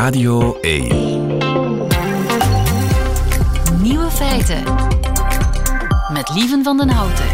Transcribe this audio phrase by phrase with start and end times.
[0.00, 0.88] Radio 1.
[3.82, 4.62] Nieuwe feiten.
[6.12, 7.24] Met Lieven van den Houten.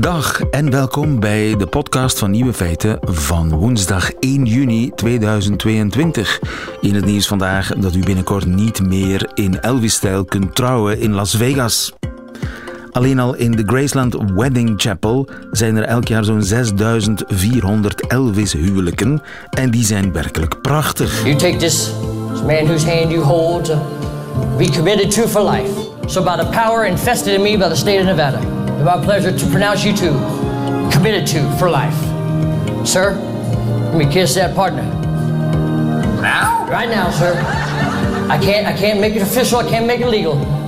[0.00, 6.40] Dag en welkom bij de podcast van Nieuwe Feiten van woensdag 1 juni 2022.
[6.80, 11.36] In het nieuws vandaag dat u binnenkort niet meer in Elvis-stijl kunt trouwen in Las
[11.36, 11.92] Vegas.
[12.92, 19.22] Alleen al in de Graceland Wedding Chapel zijn er elk jaar zo'n 6400 Elvis-huwelijken.
[19.50, 21.24] En die zijn werkelijk prachtig.
[21.24, 21.90] You take this,
[22.30, 23.78] this man whose hand you hold to
[24.58, 25.72] be committed to for life.
[26.06, 29.36] So by the power invested in me by the state of Nevada, it's my pleasure
[29.36, 30.12] to pronounce you two
[30.90, 31.96] committed to for life.
[32.84, 33.14] Sir,
[33.84, 34.84] let me kiss that partner.
[36.20, 36.66] Now?
[36.70, 37.32] Right now, sir.
[38.28, 40.61] I can't, I can't make it official, I can't make it legal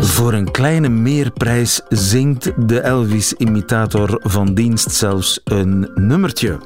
[0.00, 6.58] Voor een kleine meerprijs zingt de Elvis-imitator van dienst zelfs een nummertje.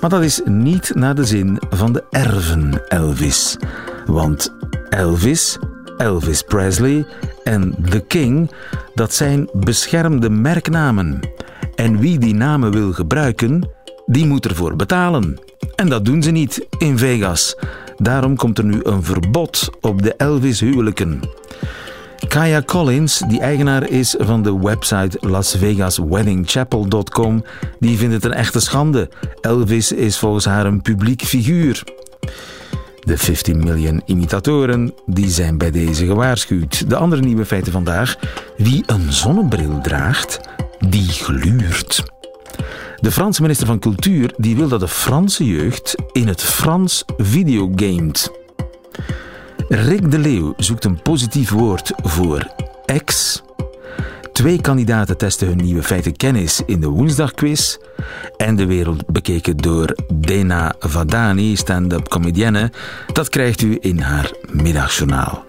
[0.00, 3.56] Maar dat is niet naar de zin van de erven Elvis.
[4.06, 4.54] Want
[4.88, 5.58] Elvis,
[5.96, 7.06] Elvis Presley
[7.44, 8.50] en The King,
[8.94, 11.20] dat zijn beschermde merknamen.
[11.74, 13.68] En wie die namen wil gebruiken,
[14.06, 15.38] die moet ervoor betalen.
[15.74, 17.56] En dat doen ze niet in Vegas.
[17.96, 21.20] Daarom komt er nu een verbod op de Elvis-huwelijken.
[22.28, 27.44] Kaya Collins, die eigenaar is van de website lasvegasweddingchapel.com,
[27.78, 29.08] die vindt het een echte schande.
[29.40, 31.84] Elvis is volgens haar een publiek figuur.
[33.00, 36.90] De 15 miljoen imitatoren die zijn bij deze gewaarschuwd.
[36.90, 38.16] De andere nieuwe feiten vandaag.
[38.56, 40.40] Wie een zonnebril draagt,
[40.88, 42.02] die gluurt.
[43.00, 48.30] De Franse minister van Cultuur die wil dat de Franse jeugd in het Frans videogamet.
[49.74, 52.46] Rick de Leeuw zoekt een positief woord voor
[52.86, 53.42] ex.
[54.32, 57.76] Twee kandidaten testen hun nieuwe feitenkennis in de woensdagquiz.
[58.36, 62.70] En de wereld bekeken door Dena Vadani, stand-up comedienne.
[63.12, 65.44] Dat krijgt u in haar middagjournaal.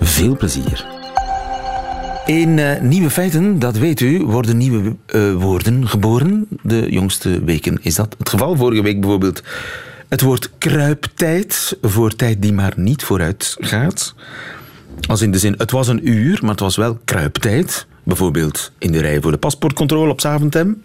[0.00, 0.86] Veel plezier.
[2.26, 6.46] In eh, nieuwe feiten, dat weet u, worden nieuwe eh, woorden geboren.
[6.62, 8.56] De jongste weken is dat het geval.
[8.56, 9.42] Vorige week bijvoorbeeld
[10.10, 14.14] het woord kruiptijd, voor tijd die maar niet vooruit gaat.
[15.08, 17.86] Als in de zin, het was een uur, maar het was wel kruiptijd.
[18.02, 20.82] Bijvoorbeeld in de rij voor de paspoortcontrole op Zaventem.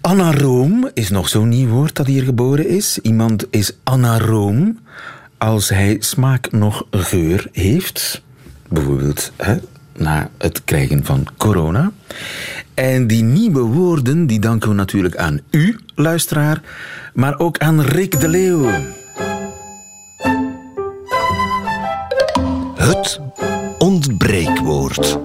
[0.00, 2.98] Anaroom is nog zo'n nieuw woord dat hier geboren is.
[2.98, 4.78] Iemand is anaroom
[5.38, 8.22] als hij smaak nog geur heeft.
[8.68, 9.56] Bijvoorbeeld hè,
[10.02, 11.92] na het krijgen van corona.
[12.74, 16.60] En die nieuwe woorden die danken we natuurlijk aan u, luisteraar,
[17.14, 18.70] maar ook aan Rick de Leeuw.
[22.74, 23.20] Het
[23.78, 25.18] ontbreekwoord.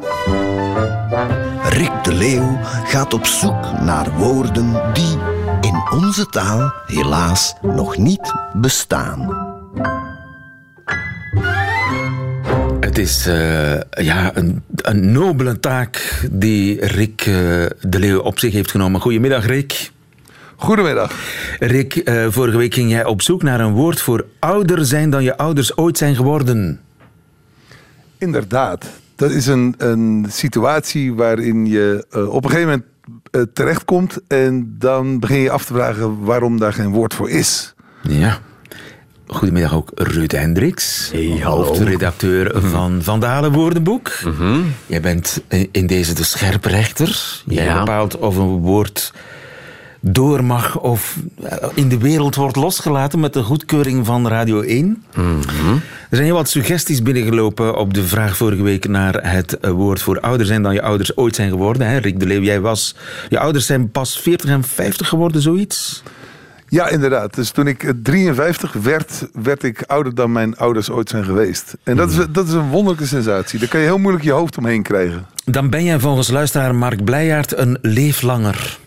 [1.70, 5.18] Rick de Leeuw gaat op zoek naar woorden die
[5.62, 9.47] in onze taal helaas nog niet bestaan.
[12.98, 17.34] Het is eh, ja, een, een nobele taak die Rick eh,
[17.82, 19.02] de Leeuw op zich heeft genomen.
[19.02, 19.92] Goedemiddag, Rick.
[20.56, 21.12] Goedemiddag.
[21.60, 25.24] Rick, eh, vorige week ging jij op zoek naar een woord voor ouder zijn dan
[25.24, 26.80] je ouders ooit zijn geworden.
[28.18, 28.86] Inderdaad.
[29.16, 32.84] Dat is een, een situatie waarin je op een gegeven
[33.32, 37.74] moment terechtkomt en dan begin je af te vragen waarom daar geen woord voor is.
[38.02, 38.40] Ja.
[39.28, 44.12] Goedemiddag ook Ruud Hendricks, hey, hoofdredacteur van Van Dalen Woordenboek.
[44.40, 47.42] Mm Jij bent in deze de scherprechter.
[47.46, 47.80] Jij Ja.
[47.80, 49.14] bepaalt of een woord
[50.00, 51.18] door mag of
[51.74, 55.04] in de wereld wordt losgelaten met de goedkeuring van Radio 1.
[55.16, 60.02] Er zijn heel wat suggesties binnengelopen op de vraag vorige week naar het eh, woord
[60.02, 61.88] voor ouder zijn dan je ouders ooit zijn geworden.
[61.88, 61.98] Hè?
[61.98, 62.96] Rick de Leeuw, jij was...
[63.30, 66.04] Je ouders zijn pas 40 en 50 geworden, zoiets?
[66.70, 67.36] Ja, inderdaad.
[67.36, 71.78] Dus toen ik eh, 53 werd, werd ik ouder dan mijn ouders ooit zijn geweest.
[71.84, 73.60] En dat is, dat is een wonderlijke sensatie.
[73.60, 75.26] Daar kan je heel moeilijk je hoofd omheen krijgen.
[75.46, 78.78] Dan ben jij volgens luisteraar Mark Blijaert een leeflanger.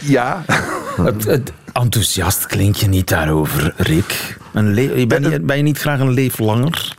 [0.00, 0.44] Ja.
[1.02, 4.36] Het, het enthousiast klink je niet daarover, Rick.
[4.52, 6.96] Een le- je bent, niet- ben je niet graag een leeflanger?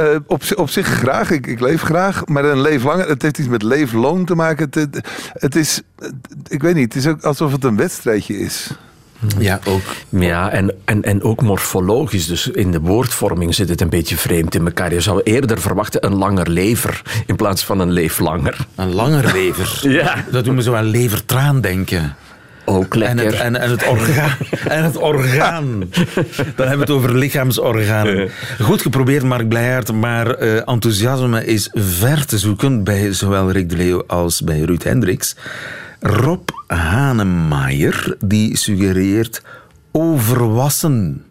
[0.00, 1.30] Eh, op, op zich graag.
[1.30, 2.26] Ik, ik leef graag.
[2.26, 3.08] Maar een leef langer.
[3.08, 4.64] Het heeft iets met leefloon te maken.
[4.64, 5.80] Het, het, het is.
[5.98, 6.14] het-
[6.48, 6.94] ik weet niet.
[6.94, 8.70] Het is ook alsof het een wedstrijdje is.
[9.38, 9.80] Ja, ook.
[10.08, 12.26] Ja, en, en, en ook morfologisch.
[12.26, 14.92] Dus in de woordvorming zit het een beetje vreemd in elkaar.
[14.92, 18.66] Je zou eerder verwachten een langer lever in plaats van een leeflanger.
[18.74, 19.80] Een langer lever.
[19.90, 20.24] Ja.
[20.30, 22.14] Dat doet me zo aan levertraan denken.
[22.64, 23.24] Ook En lekker.
[23.24, 24.36] het, en, en het orgaan.
[24.68, 25.78] En het orgaan.
[26.56, 28.30] Dan hebben we het over lichaamsorganen.
[28.60, 33.76] Goed geprobeerd, Mark Blijaert, maar eh, enthousiasme is ver te zoeken bij zowel Rick de
[33.76, 35.36] Leeuw als bij Ruud Hendricks.
[36.00, 39.42] Rob Hanemaier die suggereert
[39.92, 41.24] overwassen.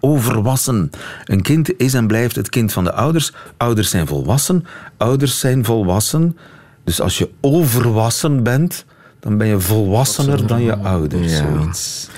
[0.00, 0.90] Overwassen.
[1.24, 3.32] Een kind is en blijft het kind van de ouders.
[3.56, 4.64] Ouders zijn volwassen.
[4.96, 6.36] Ouders zijn volwassen.
[6.84, 8.84] Dus als je overwassen bent,
[9.26, 11.32] dan ben je volwassener dan je ouders.
[11.32, 11.36] Ja.
[11.58, 12.08] Zoiets.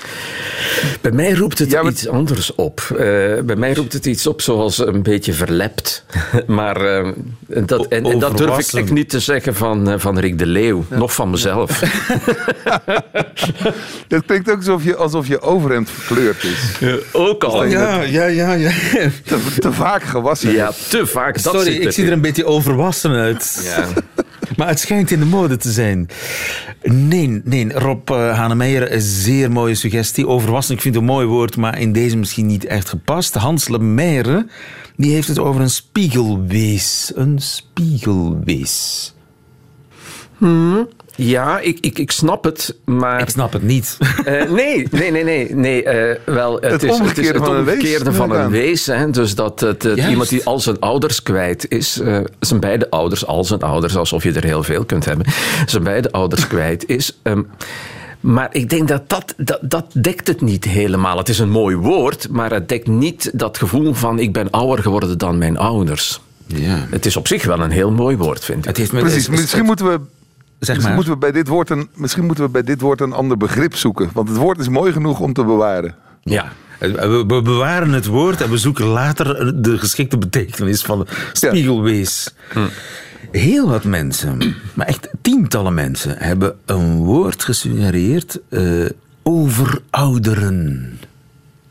[1.01, 2.79] Bij mij roept het Ja, maar- iets anders op.
[2.91, 2.97] Eh,
[3.43, 6.05] bij mij roept het iets op zoals een beetje verlept.
[6.47, 7.07] maar eh,
[7.65, 10.45] dat, en, en dat durf ik echt niet te zeggen van, eh, van Rick de
[10.45, 10.85] Leeuw.
[10.89, 11.79] Nog van mezelf.
[14.07, 16.89] Het klinkt ook alsof je, alsof je overhemd verkleurd is.
[17.11, 17.65] Ook al.
[17.65, 18.53] Ja, ja, ja.
[18.53, 18.71] ja.
[19.25, 20.51] Te, te vaak gewassen.
[20.51, 21.43] Ja, te vaak.
[21.43, 22.15] Dat Sorry, zit ik zie er in.
[22.15, 23.61] een beetje overwassen uit.
[23.75, 23.85] Ja.
[24.59, 26.09] Maar het schijnt in de mode te zijn.
[26.83, 27.73] Nee, nee.
[27.73, 30.27] Rob uh, een zeer mooie suggestie.
[30.27, 33.33] Overwassen, ik vind het een mooi woord, maar in deze misschien niet echt gepast.
[33.33, 34.47] Hans Lemaire,
[34.95, 37.11] die heeft het over een spiegelwees.
[37.15, 39.13] Een spiegelwees.
[41.19, 43.21] Ja, ik, ik, ik snap het, maar...
[43.21, 43.97] Ik snap het niet.
[44.25, 45.55] Eh, nee, nee, nee, nee.
[45.55, 48.31] nee eh, wel, het, Het is, het is omgekeerde het van een wees, omgekeerde van
[48.31, 48.85] een wees.
[48.85, 49.09] Hè?
[49.09, 50.09] Dus dat het, het Juist.
[50.09, 54.23] iemand die al zijn ouders kwijt is, eh, zijn beide ouders, al zijn ouders, alsof
[54.23, 55.25] je er heel veel kunt hebben,
[55.65, 57.19] zijn beide ouders kwijt is.
[57.21, 57.41] ehm,
[58.19, 61.17] maar ik denk dat dat, dat dat dekt het niet helemaal.
[61.17, 64.83] Het is een mooi woord, maar het dekt niet dat gevoel van ik ben ouder
[64.83, 66.21] geworden dan mijn ouders.
[66.45, 66.87] Ja.
[66.89, 68.65] Het is op zich wel een heel mooi woord, vind ik.
[68.65, 69.99] Het heeft met, Precies, misschien moeten we
[70.59, 70.93] Zeg Misschien maar.
[70.93, 73.75] moeten, we bij dit woord een, misschien moeten we bij dit woord een ander begrip
[73.75, 74.09] zoeken.
[74.13, 75.95] Want het woord is mooi genoeg om te bewaren.
[76.23, 76.51] Ja.
[76.79, 82.33] We, bewaren het woord en we zoeken later de geschikte betekenis van spiegelwees.
[83.31, 88.85] Heel wat mensen, maar echt tientallen mensen, hebben een woord gesuggereerd eh
[89.23, 90.99] overouderen.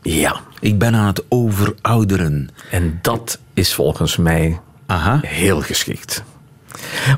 [0.01, 0.41] Ja.
[0.59, 2.49] Ik ben aan het overouderen.
[2.71, 5.19] En dat is volgens mij Aha.
[5.21, 6.23] heel geschikt.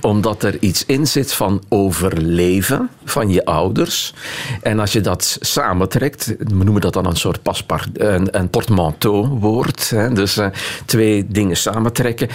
[0.02, 4.14] Omdat er iets in zit van overleven van je ouders.
[4.62, 9.90] En als je dat samentrekt, we noemen dat dan een soort paspart, een, portmanteau-woord.
[9.90, 10.48] Hè, dus eh,
[10.86, 12.30] twee dingen samentrekken,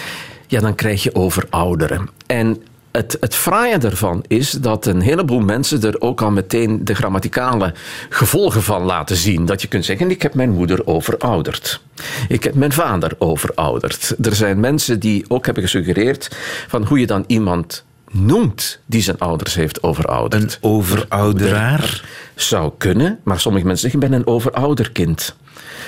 [0.46, 2.08] ja, dan krijg je overouderen.
[2.26, 2.62] En
[2.96, 7.74] het, het fraaie daarvan is dat een heleboel mensen er ook al meteen de grammaticale
[8.08, 9.46] gevolgen van laten zien.
[9.46, 11.80] Dat je kunt zeggen, ik heb mijn moeder overouderd.
[12.28, 14.14] Ik heb mijn vader overouderd.
[14.22, 16.36] Er zijn mensen die ook hebben gesuggereerd
[16.68, 20.42] van hoe je dan iemand noemt die zijn ouders heeft overouderd.
[20.42, 22.04] Een overouderaar.
[22.34, 25.36] Zou kunnen, maar sommige mensen zeggen, ik ben een overouderkind.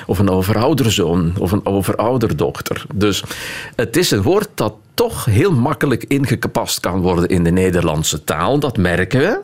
[0.08, 2.84] Of een overouderzoon, of een overouderdochter.
[2.94, 3.22] Dus
[3.76, 8.58] het is een woord dat toch heel makkelijk ingepast kan worden in de Nederlandse taal.
[8.58, 9.40] Dat merken we.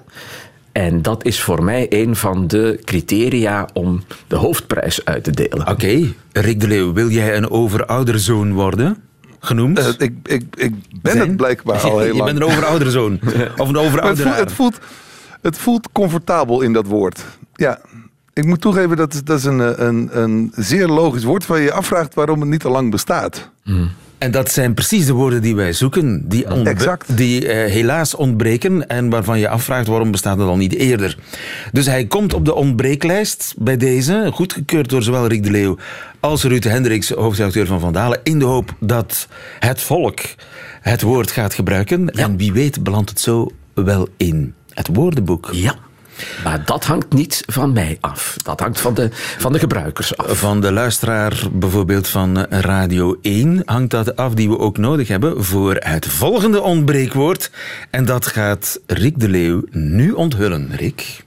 [0.72, 5.68] En dat is voor mij een van de criteria om de hoofdprijs uit te delen.
[5.68, 8.96] Oké, Rick de Leeuw, wil jij een overouderzoon worden?
[9.40, 9.78] Genoemd?
[9.78, 11.28] Eh, ik, ik, ik ben Zijn?
[11.28, 12.24] het blijkbaar al heel Je lang.
[12.24, 13.20] bent een overouderzoon.
[13.56, 14.78] Of een Maar het, voelt, het, voelt,
[15.42, 17.24] het voelt comfortabel in dat woord.
[17.54, 17.80] Ja,
[18.34, 21.64] ik moet toegeven dat is, dat is een, een, een zeer logisch woord waar je
[21.64, 23.50] je afvraagt waarom het niet al lang bestaat.
[24.18, 27.16] En dat zijn precies de woorden die wij zoeken, die, Exact.
[27.16, 31.18] die eh, helaas ontbreken en waarvan je afvraagt waarom bestaat het al niet eerder.
[31.72, 35.76] Dus hij komt op de ontbreeklijst bij deze, goedgekeurd door zowel Rick de Leeuw
[36.20, 39.28] als Ruud Hendricks, hoofdredacteur van Vandalen, in de hoop dat
[39.58, 40.20] het volk
[40.80, 42.10] het woord gaat gebruiken.
[42.10, 45.48] En wie weet belandt het zo wel in het woordenboek.
[45.52, 45.74] Ja,
[46.44, 48.36] maar dat hangt niet van mij af.
[48.42, 50.38] Dat hangt van de, van de gebruikers af.
[50.38, 55.08] Van de luisteraar bijvoorbeeld van eh, Radio 1 hangt dat af die we ook nodig
[55.08, 57.50] hebben voor het volgende ontbreekwoord.
[57.90, 60.70] En dat gaat Rick de Leeuw nu onthullen.
[60.76, 61.24] Rick?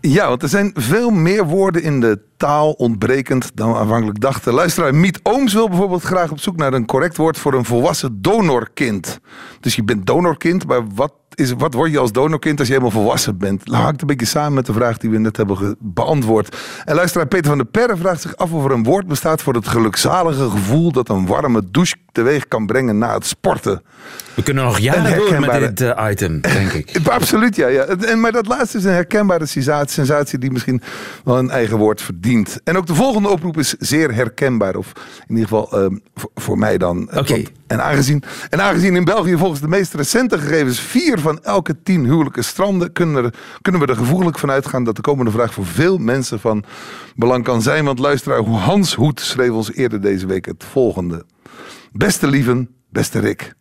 [0.00, 2.18] Ja, want er zijn veel meer woorden in de
[2.52, 4.52] ontbrekend dan we aanvankelijk dachten.
[4.52, 8.22] Luisteraar Miet Ooms wil bijvoorbeeld graag op zoek naar een correct woord voor een volwassen
[8.22, 9.20] donorkind.
[9.60, 13.00] Dus je bent donorkind, maar wat, is, wat word je als donorkind als je helemaal
[13.00, 13.62] volwassen bent?
[13.64, 16.56] Hangt een beetje samen met de vraag die we net hebben beantwoord.
[16.84, 19.54] En luisteraar Peter van der Perre vraagt zich af of er een woord bestaat voor
[19.54, 23.82] het gelukzalige gevoel dat een warme douche teweeg kan brengen na het sporten.
[24.34, 26.98] We kunnen nog jaren door met dit eh, item, denk ik.
[27.08, 27.66] Absoluut, ja.
[27.66, 27.84] ja.
[27.84, 29.46] En, maar dat laatste is een herkenbare
[29.86, 30.82] sensatie die misschien
[31.24, 32.33] wel een eigen woord verdient.
[32.64, 34.76] En ook de volgende oproep is zeer herkenbaar.
[34.76, 34.92] Of
[35.26, 37.02] in ieder geval ehm, voor, voor mij dan.
[37.02, 37.32] Oké.
[37.32, 41.82] Want- En aangezien, en aangezien in België volgens de meest recente gegevens vier van elke
[41.82, 45.54] tien huwelijken stranden, kunnen, er, kunnen we er gevoeglijk van uitgaan dat de komende vraag
[45.54, 46.64] voor veel mensen van
[47.16, 47.84] belang kan zijn.
[47.84, 51.24] Want luisteraar Hans Hoed schreef ons eerder deze week het volgende.
[51.92, 53.54] Beste lieven, beste Rick.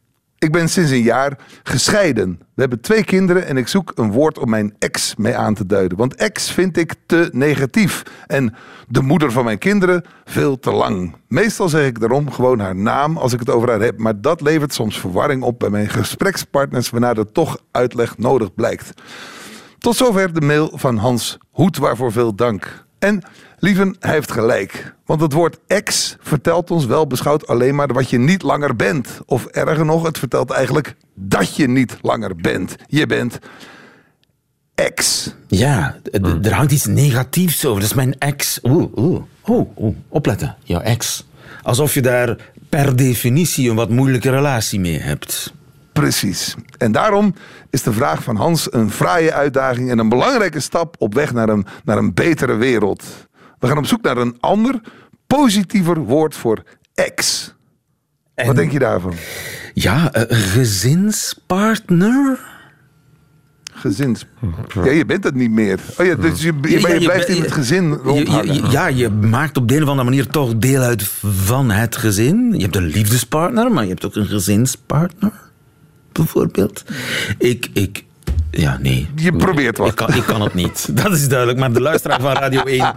[0.43, 2.39] Ik ben sinds een jaar gescheiden.
[2.39, 5.65] We hebben twee kinderen en ik zoek een woord om mijn ex mee aan te
[5.65, 5.97] duiden.
[5.97, 8.03] Want ex vind ik te negatief.
[8.27, 8.55] En
[8.87, 11.15] de moeder van mijn kinderen veel te lang.
[11.27, 13.97] Meestal zeg ik daarom gewoon haar naam als ik het over haar heb.
[13.97, 16.89] Maar dat levert soms verwarring op bij mijn gesprekspartners...
[16.89, 18.93] waarna er toch uitleg nodig blijkt.
[19.77, 22.85] Tot zover de mail van Hans Hoed, waarvoor veel dank.
[22.99, 23.23] En
[23.63, 24.95] lieven, hij heeft gelijk.
[25.05, 29.19] Want het woord ex vertelt ons wel beschouwd alleen maar wat je niet langer bent.
[29.25, 32.75] Of erger nog, het vertelt eigenlijk dat je niet langer bent.
[32.87, 33.39] Je bent
[34.75, 35.29] ex.
[35.47, 35.97] Ja,
[36.41, 37.81] er hangt iets negatiefs over.
[37.81, 38.59] Dat is mijn ex.
[38.63, 39.95] Oeh, oeh, oeh, oeh.
[40.09, 41.27] Opletten, jouw ex.
[41.61, 45.53] Alsof je daar per definitie een wat moeilijke relatie mee hebt.
[45.93, 46.55] Precies.
[46.77, 47.35] En daarom
[47.69, 51.49] is de vraag van Hans een fraaie uitdaging en een belangrijke stap op weg naar
[51.49, 53.03] een, naar een betere wereld.
[53.63, 54.79] We gaan op zoek naar een ander,
[55.27, 57.53] positiever woord voor ex.
[58.35, 59.13] Wat En- denk je daarvan?
[59.73, 62.39] Ja, eh, gezinspartner?
[63.73, 64.25] Gezins.
[64.73, 65.79] Ja, je bent het niet meer.
[65.99, 68.71] Oh ja, dus je, je, Ja, maar ja, je je blijft in het gezin rondhangen.
[68.71, 72.53] ja, je maakt op de een of andere manier toch deel uit van het gezin.
[72.55, 75.31] Je hebt een liefdespartner, maar je hebt ook een gezinspartner.
[76.11, 76.83] Bijvoorbeeld.
[77.37, 78.05] Ik, ik,
[78.55, 79.07] ja, nee.
[79.15, 79.87] Je probeert wat.
[79.87, 80.89] Ik kan, ik kan het niet.
[81.03, 81.59] Dat is duidelijk.
[81.59, 82.95] Maar de luisteraar van Radio 1,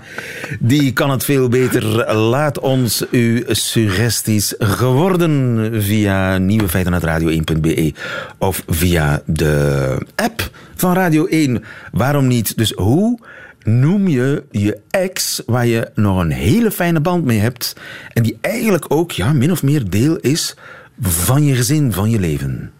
[0.61, 2.15] die kan het veel beter.
[2.15, 7.95] Laat ons uw suggesties geworden via nieuwefeitenuitradio1.be
[8.39, 11.65] of via de app van Radio 1.
[11.93, 12.57] Waarom niet?
[12.57, 13.19] Dus hoe
[13.63, 17.77] noem je je ex waar je nog een hele fijne band mee hebt
[18.13, 20.55] en die eigenlijk ook ja, min of meer deel is
[21.01, 22.71] van je gezin, van je leven?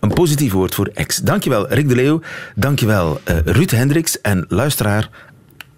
[0.00, 1.16] Een positief woord voor ex.
[1.16, 2.20] Dankjewel, Rick de Leeuw.
[2.54, 4.20] Dankjewel, eh Ruud Hendricks.
[4.20, 5.08] En luisteraar,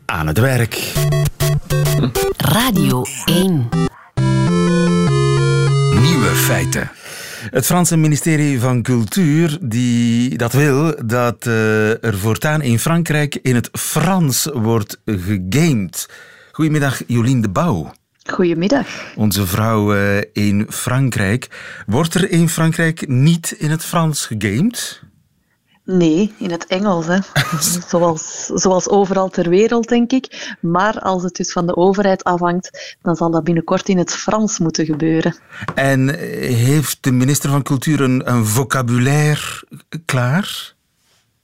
[0.04, 0.92] aan het werk.
[2.36, 3.68] Radio 1.
[6.00, 6.90] Nieuwe feiten.
[7.50, 13.54] Het Franse ministerie van Cultuur die dat wil dat eh, er voortaan in Frankrijk in
[13.54, 16.08] het Frans wordt gegamed.
[16.52, 17.92] Goedemiddag, Jolien de Bouw.
[18.32, 18.86] Goedemiddag.
[19.16, 21.48] Onze vrouw eh, in Frankrijk.
[21.86, 25.02] Wordt er in Frankrijk niet in het Frans gegamed?
[25.84, 27.18] Nee, in het Engels, hè.
[27.88, 30.56] zoals, zoals overal ter wereld, denk ik.
[30.60, 34.58] Maar als het dus van de overheid afhangt, dan zal dat binnenkort in het Frans
[34.58, 35.36] moeten gebeuren.
[35.74, 39.64] En eh, heeft de minister van Cultuur een, een vocabulaire
[40.04, 40.76] klaar?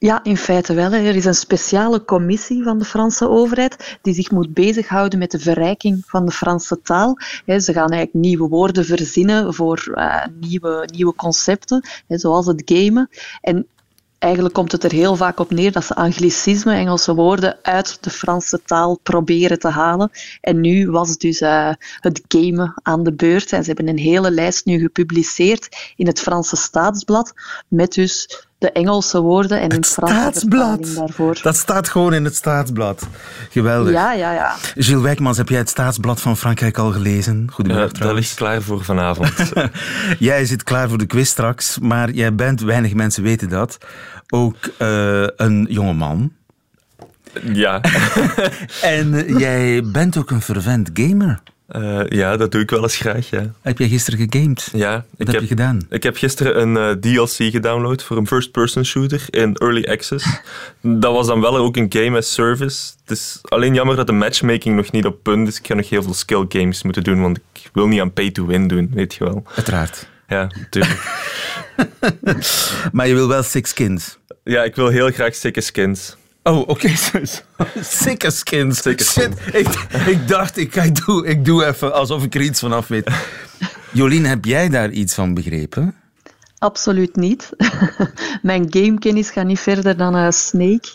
[0.05, 0.93] Ja, in feite wel.
[0.93, 5.39] Er is een speciale commissie van de Franse overheid die zich moet bezighouden met de
[5.39, 7.19] verrijking van de Franse taal.
[7.47, 13.09] Ze gaan eigenlijk nieuwe woorden verzinnen voor eh, nieuwe, nieuwe concepten, zoals het gamen.
[13.41, 13.67] En
[14.19, 18.11] eigenlijk komt het er heel vaak op neer dat ze anglicismen, Engelse woorden, uit de
[18.11, 20.11] Franse taal proberen te halen.
[20.41, 21.71] En nu was dus eh,
[22.01, 23.53] het gamen aan de beurt.
[23.53, 27.33] En ze hebben een hele lijst nu gepubliceerd in het Franse Staatsblad,
[27.69, 30.95] met dus de Engelse woorden en in Het staatsblad.
[30.95, 31.39] daarvoor.
[31.43, 33.07] Dat staat gewoon in het staatsblad.
[33.51, 33.93] Geweldig.
[33.93, 34.55] Ja, ja, ja.
[34.75, 37.47] Gilles Wijkmans, heb jij het staatsblad van Frankrijk al gelezen?
[37.53, 38.27] Goedemiddag dat trouwens.
[38.27, 39.33] ligt klaar voor vanavond.
[40.19, 43.79] Jij zit klaar voor de quiz straks, maar jij bent, weinig mensen weten dat,
[44.29, 46.33] ook eh, een jonge man.
[47.53, 47.81] ja.
[48.83, 51.43] En eh, jij bent ook een fervent gamer.
[51.67, 53.53] Eh, ja, dat doe ik wel eens graag, ja.
[53.61, 54.69] Heb jij gisteren gegamed?
[54.73, 55.81] Ja, Wat ik heb, je gedaan?
[55.91, 60.27] Ik heb gisteren een eh, DLC gedownload voor een first-person shooter in Early Access.
[60.81, 62.93] Dat was dan wel ook een game as service.
[63.01, 65.59] Het is alleen jammer dat de matchmaking nog niet op punt is.
[65.59, 68.69] Ik ga nog heel veel skill games moeten doen, want ik wil niet aan pay-to-win
[68.69, 69.43] doen, weet je wel.
[69.55, 70.07] Uiteraard.
[70.29, 71.03] Ja, natuurlijk.
[72.93, 74.19] Maar je wil wel six skins.
[74.45, 76.17] ja, ik wil heel graag sikke skins.
[76.47, 76.93] Oh, oké.
[77.81, 78.83] Sikke skins.
[78.83, 79.69] Sikke Shit, ik,
[80.07, 83.11] ik dacht, ik, ik, doe, ik doe even alsof ik er iets van af weet.
[83.93, 85.95] Jolien, heb jij daar iets van begrepen?
[86.65, 87.51] Absoluut niet.
[88.43, 90.89] Mijn gamekennis gaat niet verder dan eh, Snake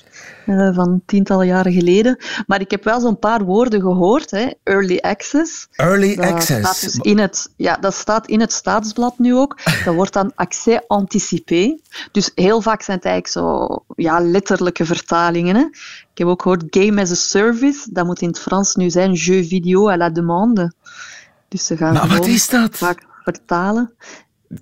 [0.46, 2.18] eh, van tientallen jaren geleden.
[2.48, 4.32] Maar ik heb wel zo'n paar woorden gehoord.
[4.32, 4.50] Hè.
[4.64, 5.68] Early access.
[5.72, 6.60] Early Dat access.
[6.60, 9.60] Staat dus in het, ja, dat staat in het staatsblad nu ook.
[9.86, 11.78] Dat wordt dan accès anticipé.
[12.12, 15.56] Dus heel vaak zijn het eigenlijk zo ja, letterlijke vertalingen.
[15.56, 15.64] Hè.
[16.12, 17.90] Ik heb ook gehoord game as a service.
[17.92, 20.74] Dat moet in het Frans nu zijn jeu vidéo à la demande.
[21.48, 22.78] Dus ze gaan Maar wat gewoon is dat?
[22.78, 23.94] vaak vertalen.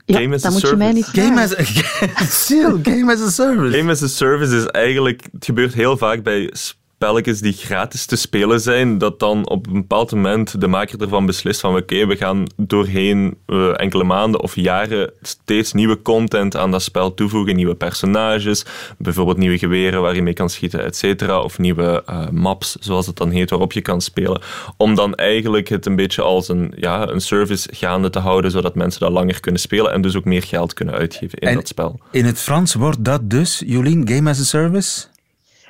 [0.05, 1.27] Ja, Game as dat a moet je mij niet service.
[1.27, 3.77] Game as, Chill, game as a service.
[3.77, 6.53] Game as a service is eigenlijk, het gebeurt heel vaak bij
[6.97, 11.25] spelletjes die gratis te spelen zijn, dat dan op een bepaald moment de maker ervan
[11.25, 16.71] beslist van oké, we gaan doorheen eh, enkele maanden of jaren steeds nieuwe content aan
[16.71, 18.65] dat spel toevoegen, nieuwe personages,
[18.97, 23.07] bijvoorbeeld nieuwe geweren waar je mee kan schieten, et cetera, of nieuwe eh, maps, zoals
[23.07, 24.41] het dan heet, waarop je kan spelen,
[24.77, 28.75] om dan eigenlijk het een beetje als een, ja, een service gaande te houden, zodat
[28.75, 31.67] mensen dat langer kunnen spelen en dus ook meer geld kunnen uitgeven in En- dat
[31.67, 31.99] spel.
[32.11, 35.15] In het Frans wordt dat dus, Jolien, game as a service?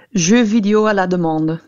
[0.09, 1.59] Jeu vidéo à la demande.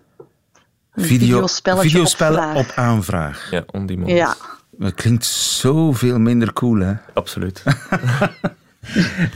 [0.93, 2.55] Een Video, videospelletje videospel op vraag.
[2.55, 3.47] op aanvraag.
[3.51, 4.11] Ja, on demand.
[4.11, 4.35] Ja.
[4.71, 6.93] Dat klinkt zoveel minder cool, hè?
[7.13, 7.63] Absoluut.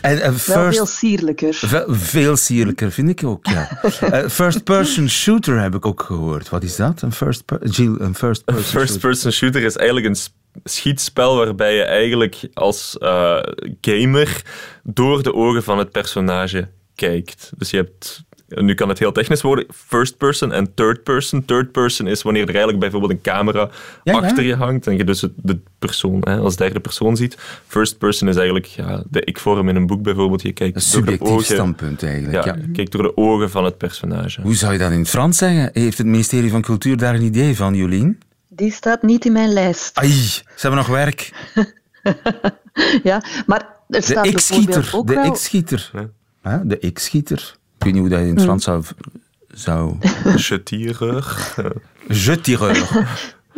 [0.02, 1.54] En, Wel veel sierlijker.
[1.54, 3.70] Ve- Veel sierlijker, vind ik ook, ja.
[4.02, 6.50] Eh, first-person shooter heb ik ook gehoord.
[6.50, 7.02] Wat is dat?
[7.02, 8.80] Een first-person een first-person shooter?
[8.82, 10.16] First-person shooter is eigenlijk een
[10.64, 13.38] schietspel waarbij je eigenlijk als eh,
[13.82, 14.42] gamer
[14.84, 17.52] door de ogen van het personage kijkt.
[17.58, 18.24] Dus je hebt,
[18.56, 21.46] nu kan het heel technisch worden, first person en third person.
[21.46, 23.70] Third person is wanneer er eigenlijk bijvoorbeeld een camera
[24.04, 24.20] Ja, ja.
[24.20, 27.38] achter je hangt en je dus het- de persoon hè, als derde persoon ziet.
[27.68, 30.42] First person is eigenlijk ja, de ik-vorm in een boek bijvoorbeeld.
[30.42, 32.46] Je kijkt Een door de subjectief ogen, standpunt eigenlijk.
[32.46, 32.62] ja, Ja.
[32.62, 34.42] je kijkt door de ogen van het personage.
[34.42, 35.70] Hoe zou je dat in het Frans zeggen?
[35.74, 38.20] Heeft het ministerie van Cultuur daar een idee van, Jolien?
[38.50, 39.98] Die staat niet in mijn lijst.
[39.98, 41.32] Ai, ze hebben nog werk.
[43.04, 44.90] Ja, maar er De staat bijvoorbeeld X-schieter.
[44.96, 45.32] ook De wel...
[45.32, 45.90] X-schieter.
[45.94, 46.10] Ja.
[46.42, 47.56] Hè, De X-schieter.
[47.84, 48.84] Ik weet niet hoe dat in het Frans zou...
[49.48, 49.96] zou...
[50.36, 51.54] Je tireur.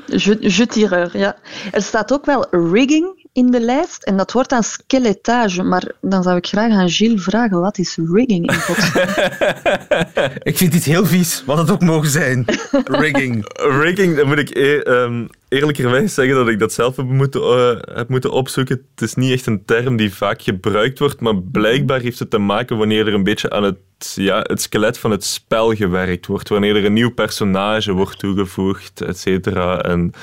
[0.06, 1.36] Je, je tireur, ja.
[1.72, 5.64] Er staat ook wel rigging in de lijst en dat wordt aan skeletage.
[5.64, 9.08] Maar dan zou ik graag aan Gilles vragen, wat is rigging in godsnaam?
[10.52, 12.46] Ik vind dit heel vies, wat het ook mogen zijn.
[13.04, 13.46] Rigging.
[13.54, 17.96] Rigging, dan moet ik e- ehm, eerlijkerwijs zeggen dat ik dat zelf heb moeten, eh,
[17.96, 18.86] heb moeten opzoeken.
[18.96, 22.38] Het is niet echt een term die vaak gebruikt wordt, maar blijkbaar heeft het te
[22.38, 23.78] maken wanneer er een beetje aan het,
[24.16, 26.50] ja, het skelet van het spel gewerkt wordt.
[26.50, 29.82] Wanneer er een nieuw personage wordt toegevoegd, et cetera.
[29.82, 30.14] En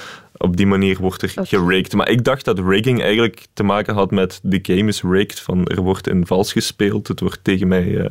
[0.43, 1.47] op die manier wordt er Oké.
[1.47, 1.93] gerigged.
[1.93, 5.41] Maar ik dacht dat rigging eigenlijk te maken had met de game is rigged.
[5.41, 8.07] Van er wordt in vals gespeeld, het wordt tegen mij eh,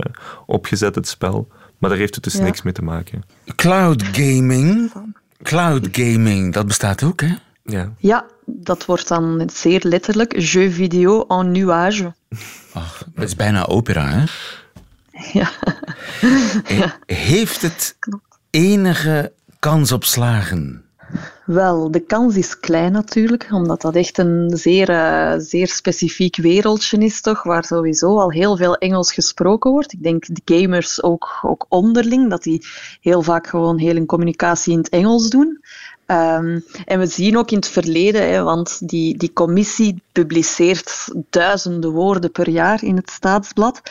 [0.46, 1.48] opgezet, het spel.
[1.78, 2.44] Maar daar heeft het dus Ja.
[2.44, 3.24] niks mee te maken.
[3.56, 4.92] Cloud gaming.
[5.44, 7.34] Cloud gaming, dat bestaat ook, hè?
[7.64, 7.94] Ja.
[7.98, 12.14] Ja, dat wordt dan zeer letterlijk jeu vidéo en nuage.
[12.74, 14.24] Ach, dat is bijna opera, hè?
[15.40, 15.50] Ja.
[16.64, 17.98] He- Heeft het
[18.50, 20.84] enige kans op slagen?
[21.46, 26.98] Wel, de kans is klein natuurlijk, omdat dat echt een zeer, eh, zeer specifiek wereldje
[26.98, 29.94] is, toch, waar sowieso al heel veel Engels gesproken wordt.
[29.94, 32.66] Ik denk de gamers ook, ook onderling, dat die
[33.02, 35.60] heel vaak gewoon heel hun communicatie in het Engels doen.
[36.12, 41.92] Ehm, en we zien ook in het verleden, hè, want die, die commissie publiceert duizenden
[41.92, 43.82] woorden per jaar in het staatsblad,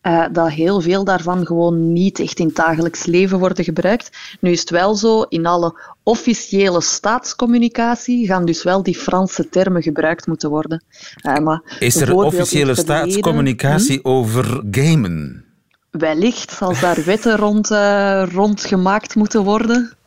[0.00, 4.10] eh, dat heel veel daarvan gewoon niet echt in het dagelijks leven worden gebruikt.
[4.40, 9.82] Nu is het wel zo, in alle officiële staatscommunicatie gaan dus wel die Franse termen
[9.82, 10.84] gebruikt moeten worden.
[11.16, 15.44] Eh, maar Is er officiële staatscommunicatie over gamen?
[15.90, 19.97] Wellicht, als daar wetten rond, eh, rond gemaakt moeten worden,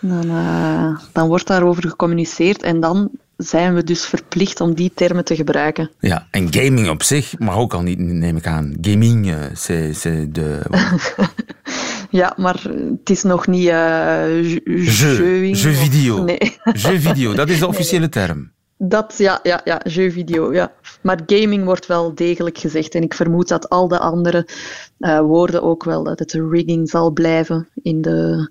[0.00, 5.24] dan, eh, dan wordt daarover gecommuniceerd en dan zijn we dus verplicht om die termen
[5.24, 5.90] te gebruiken.
[6.00, 8.76] Ja, en gaming op zich mag ook al niet, neem ik aan.
[8.80, 10.60] Gaming, eh, c'est c'est de...
[12.10, 12.62] Ja, maar
[12.98, 16.24] het is nog niet eh Jeu, jeu video.
[16.24, 18.52] Nee, Jeu video, dat is de officiële term.
[18.78, 20.72] dat, ja, ja, ja, jeu video, ja.
[21.02, 24.48] Maar gaming wordt wel degelijk gezegd en ik vermoed dat al de andere
[24.98, 28.48] eh, woorden ook wel, dat het rigging zal blijven in de,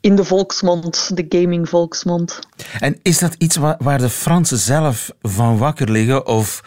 [0.00, 2.38] in de volksmond, de gaming volksmond.
[2.80, 6.26] En is dat iets wa- waar de Fransen zelf van wakker liggen?
[6.26, 6.62] Of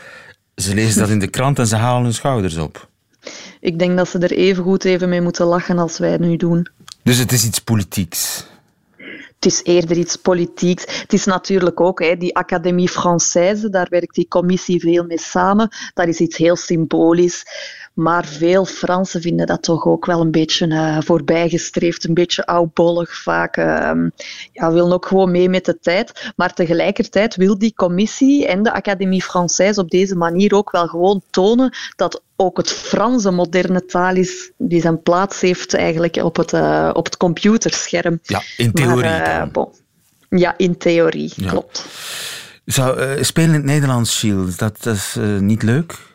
[0.55, 2.89] ze lezen dat in de krant en ze halen hun schouders op?
[3.59, 6.37] Ik denk dat ze er even goed even mee moeten lachen als wij het nu
[6.37, 6.67] doen.
[7.03, 8.45] Dus het is iets politieks.
[9.35, 10.83] Het is eerder iets politieks.
[11.01, 15.69] Het is natuurlijk ook hè, die Académie Française, daar werkt die commissie veel mee samen.
[15.93, 17.43] Dat is iets heel symbolisch.
[17.93, 23.21] Maar veel Fransen vinden dat toch ook wel een beetje eh, voorbijgestreefd, een beetje oudbollig
[23.21, 23.58] vaak.
[23.58, 24.10] ehm
[24.51, 26.32] ja, willen ook gewoon mee met de tijd.
[26.36, 31.21] Maar tegelijkertijd wil die commissie en de Académie Française op deze manier ook wel gewoon
[31.29, 36.36] tonen dat ook het Frans een moderne taal is die zijn plaats heeft eigenlijk op
[36.36, 38.19] het, eh, op het computerscherm.
[38.23, 39.67] Ja, in theorie Maar, eh, bon.
[40.29, 41.49] Ja, in theorie, Ja.
[41.49, 41.86] klopt.
[42.65, 46.12] Zou, spelen in het Nederlands, Gilles, dat, dat is niet leuk?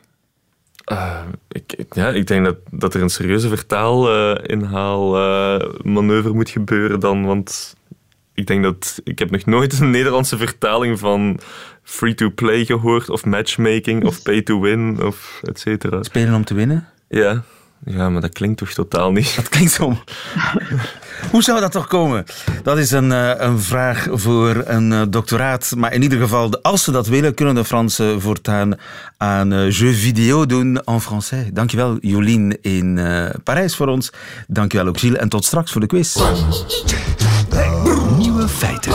[0.89, 7.25] Eh, ik, ik- ja, ik denk dat, dat er een serieuze vertaalinhaalmanoeuvre moet gebeuren dan,
[7.27, 7.77] want
[8.35, 11.41] ik denk dat ik heb nog nooit een Nederlandse vertaling van
[11.83, 16.03] free-to-play gehoord of matchmaking of pay-to-win of et cetera.
[16.03, 16.89] Spelen om te winnen?
[17.09, 17.43] Ja.
[17.85, 19.37] Ja, maar dat klinkt toch totaal niet.
[19.37, 19.97] Dat klinkt zo.
[21.31, 22.25] Hoe zou dat toch komen?
[22.63, 25.73] Dat is een, eh, een vraag voor een eh, doctoraat.
[25.77, 28.77] Maar in ieder geval, als ze dat willen, kunnen de Fransen voortaan
[29.19, 31.53] aan eh, jeux vidéo doen en français.
[31.53, 34.13] Dankjewel, Jolien in eh, Parijs voor ons.
[34.47, 35.19] Dankjewel ook, Gilles.
[35.19, 36.17] En tot straks voor de quiz.
[38.17, 38.93] Nieuwe feiten.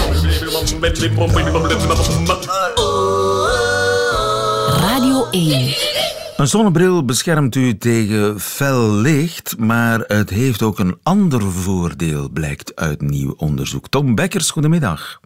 [4.79, 6.12] Radio 1.
[6.43, 12.75] Een zonnebril beschermt u tegen fel licht, maar het heeft ook een ander voordeel, blijkt
[12.75, 13.87] uit nieuw onderzoek.
[13.89, 15.19] Tom Bekkers, goedemiddag.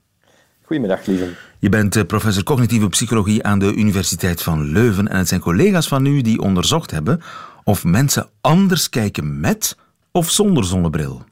[0.62, 1.30] Goedemiddag, lieve.
[1.60, 5.08] Je bent eh, professor cognitieve psychologie aan de Universiteit van Leuven.
[5.08, 7.22] En het zijn collega's van u die onderzocht hebben
[7.64, 9.78] of mensen anders kijken met
[10.12, 11.26] of zonder zonnebril.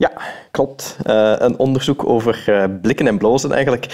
[0.00, 0.12] Ja,
[0.50, 0.96] klopt.
[1.06, 3.86] Uh, een onderzoek over uh, blikken en blozen eigenlijk.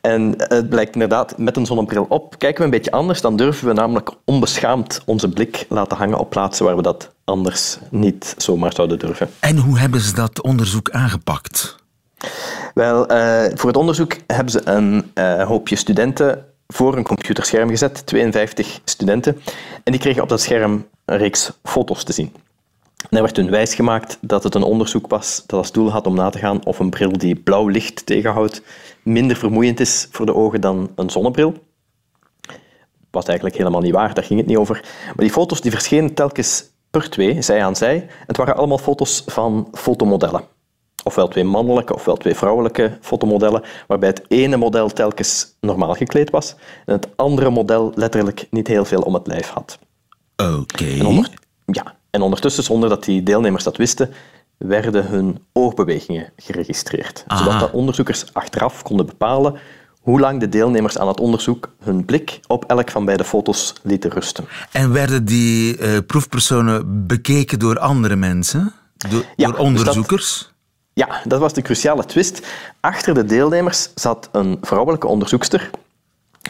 [0.00, 3.20] En het blijkt inderdaad, met een zonnebril op kijken we een beetje anders.
[3.20, 7.78] Dan durven we namelijk onbeschaamd onze blik laten hangen op plaatsen waar we dat anders
[7.90, 9.30] niet zomaar zouden durven.
[9.40, 11.76] En hoe hebben ze dat onderzoek aangepakt?
[12.74, 15.04] Wel, uh, voor het onderzoek hebben ze een
[15.46, 19.40] hoopje studenten voor een computerscherm gezet, 52 studenten.
[19.84, 22.32] En die kregen op dat scherm een reeks foto's te zien.
[22.98, 26.14] En er werd toen wijsgemaakt dat het een onderzoek was dat als doel had om
[26.14, 28.62] na te gaan of een bril die blauw licht tegenhoudt
[29.02, 31.54] minder vermoeiend is voor de ogen dan een zonnebril.
[33.10, 34.84] Was eigenlijk helemaal niet waar, daar ging het niet over.
[35.06, 38.06] Maar die foto's die verschenen telkens per twee, zij aan zij.
[38.26, 40.42] Het waren allemaal foto's van fotomodellen.
[41.04, 46.56] Ofwel twee mannelijke ofwel twee vrouwelijke fotomodellen, waarbij het ene model telkens normaal gekleed was
[46.84, 49.78] en het andere model letterlijk niet heel veel om het lijf had.
[50.36, 50.84] Oké.
[51.66, 54.10] Ja, en ondertussen, zonder dat die deelnemers dat wisten,
[54.56, 57.24] werden hun oogbewegingen geregistreerd.
[57.28, 59.58] Zodat de onderzoekers achteraf konden bepalen
[60.00, 64.10] hoe lang de deelnemers aan het onderzoek hun blik op elk van beide foto's lieten
[64.10, 64.44] rusten.
[64.72, 68.72] En werden die uh, proefpersonen bekeken door andere mensen?
[69.10, 70.38] Door, ja, door onderzoekers?
[70.38, 70.52] Dus
[70.94, 72.46] dat, ja, dat was de cruciale twist.
[72.80, 75.70] Achter de deelnemers zat een vrouwelijke onderzoekster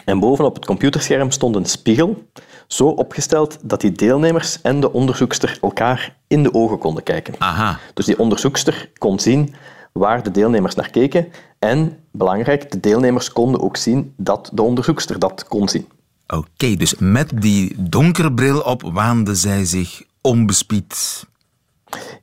[0.05, 2.23] en bovenop het computerscherm stond een spiegel
[2.67, 7.33] zo opgesteld dat die deelnemers en de onderzoekster elkaar in de ogen konden kijken.
[7.37, 7.79] Aha.
[7.93, 9.55] Dus die onderzoekster kon zien
[9.91, 11.27] waar de deelnemers naar keken
[11.59, 15.87] en, belangrijk, de deelnemers konden ook zien dat de onderzoekster dat kon zien.
[16.27, 21.25] Oké, dus met die donkere bril op waande zij zich onbespied.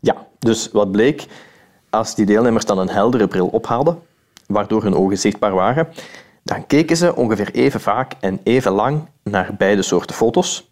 [0.00, 1.26] Ja, dus wat bleek,
[1.90, 3.98] als die deelnemers dan een heldere bril ophaalden,
[4.46, 5.88] waardoor hun ogen zichtbaar waren,
[6.46, 10.70] dan keken ze ongeveer even vaak en even lang naar beide soorten foto's,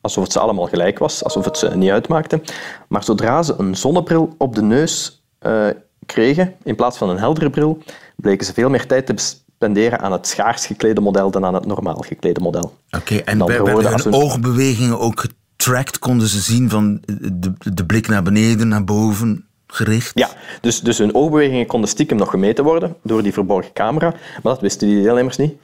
[0.00, 2.40] alsof het ze allemaal gelijk was, alsof het ze niet uitmaakte.
[2.88, 5.66] Maar zodra ze een zonnebril op de neus uh,
[6.06, 7.78] kregen, in plaats van een heldere bril,
[8.16, 11.66] bleken ze veel meer tijd te spenderen aan het schaars geklede model dan aan het
[11.66, 12.76] normaal geklede model.
[12.90, 15.98] Oké, en werden hun, hun oogbewegingen ook getracked?
[15.98, 17.00] Konden ze zien van
[17.32, 19.45] de, de blik naar beneden, naar boven?
[19.76, 20.10] Gericht.
[20.14, 20.28] Ja,
[20.60, 24.60] dus, dus hun oogbewegingen konden stiekem nog gemeten worden door die verborgen camera, maar dat
[24.60, 25.54] wisten die deelnemers niet.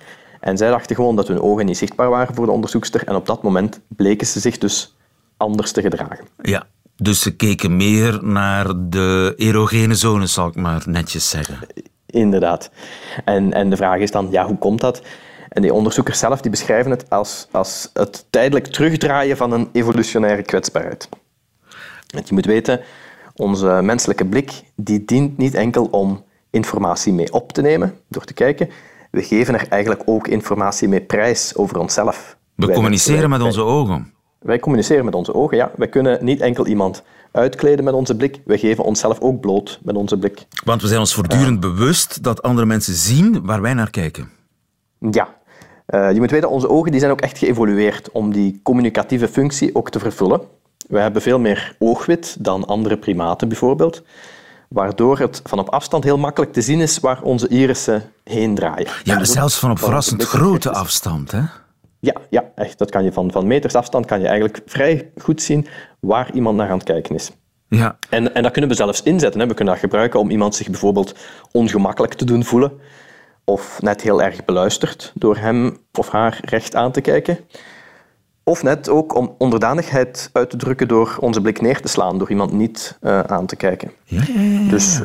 [0.40, 3.26] En zij dachten gewoon dat hun ogen niet zichtbaar waren voor de onderzoekster en op
[3.26, 4.94] dat moment bleken ze zich dus
[5.36, 6.26] anders te gedragen.
[6.42, 11.58] Ja, dus ze keken meer naar de erogene zones, zal ik maar netjes zeggen.
[12.06, 12.70] Inderdaad.
[13.24, 15.02] En, en de vraag is dan, ja, hoe komt dat?
[15.48, 20.42] En die onderzoekers zelf die beschrijven het als, als het tijdelijk terugdraaien van een evolutionaire
[20.42, 21.08] kwetsbaarheid.
[22.06, 22.80] Want je moet weten,
[23.34, 28.34] onze menselijke blik die dient niet enkel om informatie mee op te nemen door te
[28.34, 28.68] kijken.
[29.10, 32.36] We geven er eigenlijk ook informatie mee prijs over onszelf.
[32.54, 34.12] We communiceren met onze ogen.
[34.38, 35.70] Wij communiceren met onze ogen, ja.
[35.76, 39.96] Wij kunnen niet enkel iemand uitkleden met onze blik, wij geven onszelf ook bloot met
[39.96, 40.46] onze blik.
[40.64, 44.30] Want we zijn ons voortdurend bewust dat andere mensen zien waar wij naar kijken.
[45.10, 45.40] Ja.
[45.88, 49.74] Uh, je moet weten, onze ogen die zijn ook echt geëvolueerd om die communicatieve functie
[49.74, 50.40] ook te vervullen.
[50.92, 54.02] We hebben veel meer oogwit dan andere primaten bijvoorbeeld,
[54.68, 58.86] waardoor het van op afstand heel makkelijk te zien is waar onze irissen heen draaien.
[59.04, 61.40] Ja, dus zelfs van op verrassend grote afstand, hè?
[62.00, 62.78] Ja, ja, echt.
[62.78, 65.66] Dat kan je van, van meters afstand kan je eigenlijk vrij goed zien
[66.00, 67.30] waar iemand naar aan het kijken is.
[67.68, 67.96] Ja.
[68.08, 69.40] En, en dat kunnen we zelfs inzetten.
[69.40, 69.46] Hè.
[69.46, 71.14] We kunnen dat gebruiken om iemand zich bijvoorbeeld
[71.52, 72.72] ongemakkelijk te doen voelen
[73.44, 77.38] of net heel erg beluisterd door hem of haar recht aan te kijken.
[78.44, 82.30] Of net ook om onderdanigheid uit te drukken door onze blik neer te slaan, door
[82.30, 83.92] iemand niet uh, aan te kijken.
[84.04, 85.00] Ja, ja, ja, dus,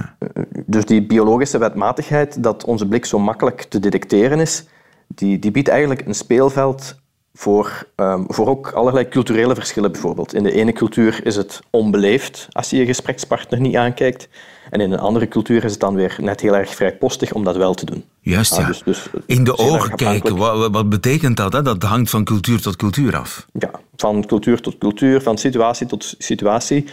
[0.65, 4.65] dus die biologische wetmatigheid dat onze blik zo makkelijk te detecteren is,
[5.08, 6.95] die, die biedt eigenlijk een speelveld
[7.38, 10.34] voor, um, voor ook allerlei culturele verschillen bijvoorbeeld.
[10.34, 14.28] In de ene cultuur is het onbeleefd als je je gesprekspartner niet aankijkt.
[14.69, 17.56] En in een andere cultuur is het dan weer net heel erg vrijpostig om dat
[17.56, 18.04] wel te doen.
[18.19, 18.67] Juist, ah, ja.
[18.67, 21.54] dus, dus in de ogen kijken, wat, wat, betekent dat?
[21.54, 21.62] Hè?
[21.62, 23.45] Dat hangt van cultuur tot cultuur af.
[23.60, 26.86] Ja, van cultuur tot cultuur, van situatie tot situatie.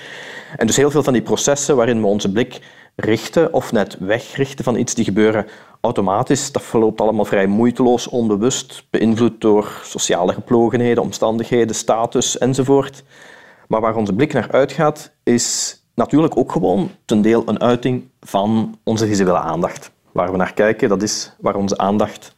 [0.57, 2.61] En dus heel veel van die processen waarin we onze blik
[2.97, 5.47] richten of net wegrichten van iets, die gebeuren
[5.85, 6.53] automatisch.
[6.53, 13.05] Dat verloopt allemaal vrij moeiteloos, onbewust, beïnvloed door sociale geplogenheden, omstandigheden, status enzovoort.
[13.69, 18.79] Maar waar onze blik naar uitgaat, is natuurlijk ook gewoon ten deel een uiting van
[18.83, 19.91] onze visuele aandacht.
[20.13, 22.35] Waar we naar kijken, dat is waar onze aandacht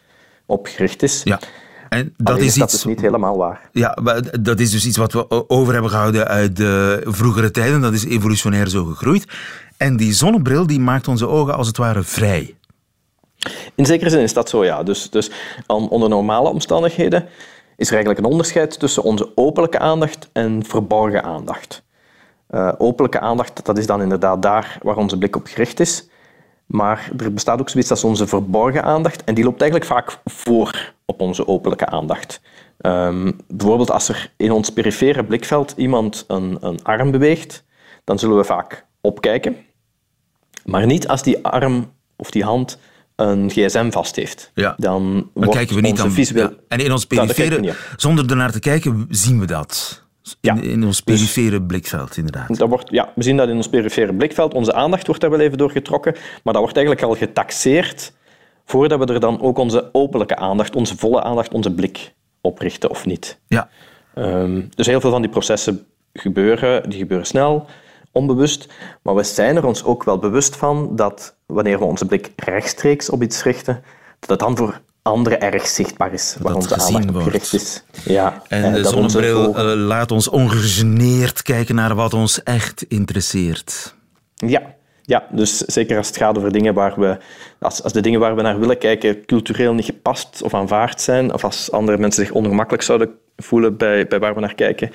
[0.47, 1.21] op gericht is.
[1.25, 1.41] Ja.
[1.89, 3.69] En dat is, dat is niet helemaal waar.
[3.73, 3.99] Ja,
[4.41, 7.81] dat is dus iets wat we over hebben gehouden uit de vroegere tijden.
[7.81, 9.25] Dat is evolutionair zo gegroeid.
[9.77, 12.55] En die zonnebril die maakt onze ogen als het ware vrij.
[13.77, 14.83] In zekere zin is dat zo, ja.
[14.83, 15.31] Dus, dus
[15.67, 17.29] onder normale omstandigheden
[17.77, 21.85] is er eigenlijk een onderscheid tussen onze openlijke aandacht en verborgen aandacht.
[22.51, 26.09] Uh, openlijke aandacht, dat is dan inderdaad daar waar onze blik op gericht is.
[26.67, 30.93] Maar er bestaat ook zoiets als onze verborgen aandacht en die loopt eigenlijk vaak voor
[31.05, 32.41] op onze openlijke aandacht.
[32.81, 37.65] Um, bijvoorbeeld als er in ons perifere blikveld iemand een, een arm beweegt,
[38.05, 39.57] dan zullen we vaak opkijken.
[40.65, 42.79] Maar niet als die arm of die hand
[43.17, 44.51] een gsm vast heeft.
[44.55, 44.75] Ja.
[44.77, 46.51] Dan, dan kijken we niet visueel...
[46.69, 50.05] En in ons perifere, zonder ernaar te kijken, zien we dat.
[50.41, 52.59] In, in ons dus- perifere blikveld, inderdaad.
[52.59, 54.55] Dat wordt, ja, we zien dat in ons perifere blikveld.
[54.55, 58.13] Onze aandacht wordt daar wel even doorgetrokken, maar dat wordt eigenlijk al getaxeerd
[58.65, 63.07] voordat we er dan ook onze openlijke aandacht, onze volle aandacht, onze blik oprichten of
[63.07, 63.39] niet.
[63.47, 63.69] Ja.
[64.15, 67.67] Um, dus heel veel van die processen gebeuren, die gebeuren snel,
[68.17, 68.69] onbewust,
[69.03, 73.11] maar we zijn er ons ook wel bewust van dat wanneer we onze blik rechtstreeks
[73.11, 73.83] op iets richten,
[74.21, 77.85] dat het dan voor anderen erg zichtbaar is waar onze aandacht op gericht is.
[78.05, 79.61] Ja, en de zonnebril onze...
[79.61, 83.95] Eh, laat ons ongegeneerd kijken naar wat ons echt interesseert.
[84.35, 87.19] Ja, ja, dus zeker als het gaat over dingen waar we,
[87.61, 91.33] als, als de dingen waar we naar willen kijken cultureel niet gepast of aanvaard zijn,
[91.33, 94.91] of als andere mensen zich ongemakkelijk zouden voelen bij, bij waar we naar kijken,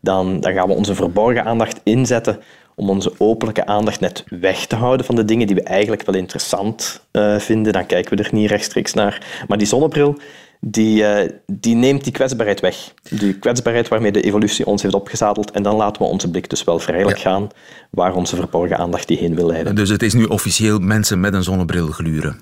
[0.00, 2.40] dan, dan gaan we onze verborgen aandacht inzetten
[2.82, 6.14] om onze openlijke aandacht net weg te houden van de dingen die we eigenlijk wel
[6.14, 7.72] interessant uh, vinden.
[7.72, 9.44] Dan kijken we er niet rechtstreeks naar.
[9.48, 10.18] Maar die zonnebril,
[10.60, 12.94] die, uh, die neemt die kwetsbaarheid weg.
[13.10, 15.50] Die kwetsbaarheid waarmee de evolutie ons heeft opgezadeld.
[15.50, 17.48] En dan laten we onze blik dus wel vrijelijk gaan
[17.90, 19.74] waar onze verborgen aandacht die heen wil leiden.
[19.74, 22.40] Dus het is nu officieel mensen met een zonnebril gluren?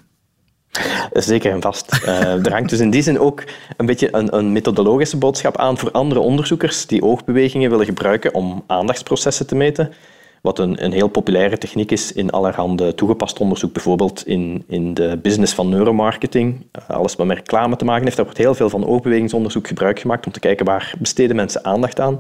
[1.13, 2.01] Zeker en vast.
[2.05, 3.45] Uh, er hangt dus in die zin ook
[3.77, 8.65] een beetje een, een, methodologische boodschap aan voor andere onderzoekers die oogbewegingen willen gebruiken om
[8.67, 9.93] aandachtsprocessen te meten.
[10.41, 15.19] Wat een, een heel populaire techniek is in allerhande toegepast onderzoek, bijvoorbeeld in, in de
[15.23, 16.67] business van neuromarketing.
[16.73, 19.99] Eh, alles wat met reclame te maken heeft, daar wordt heel veel van oogbewegingsonderzoek gebruik
[20.01, 22.19] gemaakt om te kijken waar besteden mensen aandacht aan.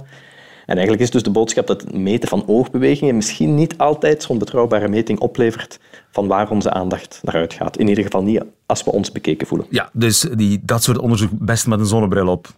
[0.67, 4.39] En eigenlijk is dus de boodschap dat het meten van oogbewegingen misschien niet altijd zo'n
[4.39, 5.79] betrouwbare meting oplevert
[6.11, 7.77] van waar onze aandacht naar uitgaat.
[7.77, 9.67] In ieder geval niet als we ons bekeken voelen.
[9.71, 12.49] Ja, dus die, dat soort onderzoek best met een zonnebril op.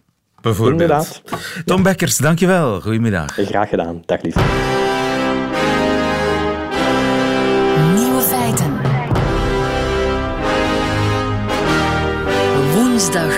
[0.41, 0.81] Bijvoorbeeld.
[0.81, 1.21] Inderdaad.
[1.65, 2.81] Tom Bekkers, dankjewel.
[2.81, 3.33] Goedemiddag.
[3.33, 4.03] Graag gedaan.
[4.05, 4.35] Dag lief.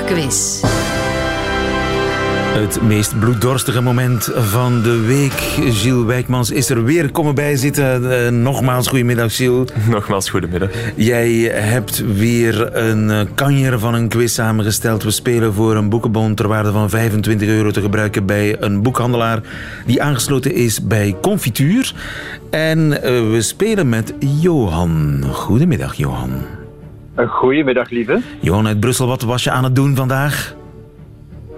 [0.05, 0.61] Woensdagquiz.
[2.53, 5.31] Het meest bloeddorstige moment van de week.
[5.73, 8.03] Gilles Wijkmans is er weer komen bij zitten.
[8.03, 9.69] Uh, nogmaals, goedemiddag Gilles.
[9.89, 10.69] Nogmaals, goedemiddag.
[10.95, 15.03] Jij hebt weer een uh, kanjer van een quiz samengesteld.
[15.03, 19.41] We spelen voor een boekenbon ter waarde van 25 euro te gebruiken bij een boekhandelaar
[19.85, 21.93] die aangesloten is bij Confituur.
[22.49, 22.99] En uh,
[23.31, 25.23] we spelen met Johan.
[25.31, 26.64] Goedemiddag, Johan.
[27.15, 28.21] Goedemiddag, lieve.
[28.41, 30.55] Johan uit Brussel, wat was je aan het doen vandaag?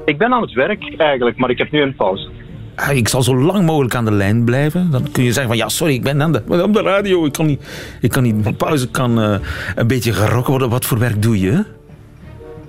[0.06, 2.30] Ik ben aan het werk eigenlijk, maar ik heb nu een pauze.
[2.76, 4.92] Ah, ik zal zo lang mogelijk aan de lijn blijven.
[4.92, 7.26] Dan kun je zeggen van ja, sorry, ik ben aan de, op de radio.
[7.26, 9.36] Ik kan niet, ik kan niet pauze kan uh,
[9.76, 10.70] een beetje gerokken worden.
[10.70, 11.64] Wat voor werk doe je?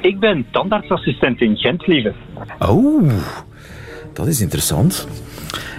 [0.01, 2.13] Ik ben tandartsassistent in Gent, lieve.
[2.59, 3.11] Oh,
[4.13, 5.09] dat is interessant.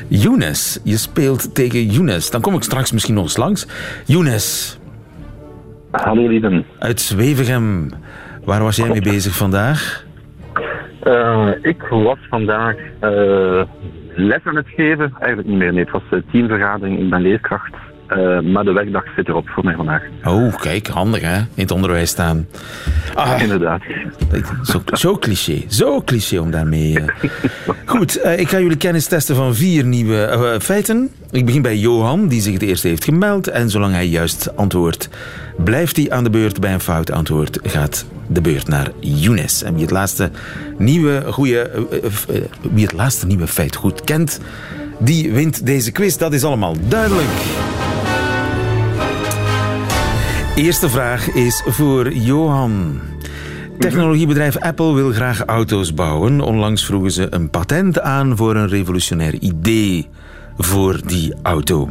[0.08, 2.30] Younes, je speelt tegen Younes.
[2.30, 3.68] Dan kom ik straks misschien nog eens langs.
[4.06, 4.79] Younes.
[5.92, 6.64] Hallo, lieve.
[6.80, 7.90] Uit Zwevegem.
[8.44, 10.06] Waar was jij mee bezig vandaag?
[11.04, 13.64] Uh, ik was vandaag uh,
[14.16, 15.14] les aan het geven.
[15.20, 15.74] Eigenlijk niet meer.
[15.74, 17.00] Nee, het was een teamvergadering.
[17.00, 17.76] Ik ben leerkracht.
[18.10, 20.04] Uh, maar de werkdag zit erop voor mij vandaag.
[20.24, 22.48] Oh, kijk, handig hè, in het onderwijs staan.
[23.14, 23.82] Ah, Inderdaad.
[24.64, 27.00] Zo, zo, cliché, zo cliché om daarmee...
[27.00, 27.06] Uh...
[27.86, 31.10] Goed, uh, ik ga jullie kennis testen van vier nieuwe feiten.
[31.32, 33.48] Ik begin bij Johan, die zich het eerste heeft gemeld.
[33.48, 35.10] En zolang hij juist antwoordt,
[35.64, 36.60] blijft hij aan de beurt.
[36.60, 39.64] Bij een fout antwoord gaat de beurt naar Younes.
[39.64, 40.32] En wie het laatste
[40.78, 41.86] nieuwe, goede,
[42.72, 44.40] wie het laatste nieuwe feit goed kent,
[45.00, 46.16] die wint deze quiz.
[46.16, 47.28] Dat is allemaal duidelijk.
[50.56, 53.00] Eerste vraag is voor Johan.
[53.80, 56.42] Technologiebedrijf Apple wil graag auto's bouwen.
[56.42, 60.08] Onlangs vroegen ze een patent aan voor een revolutionair idee
[60.58, 61.90] voor die auto.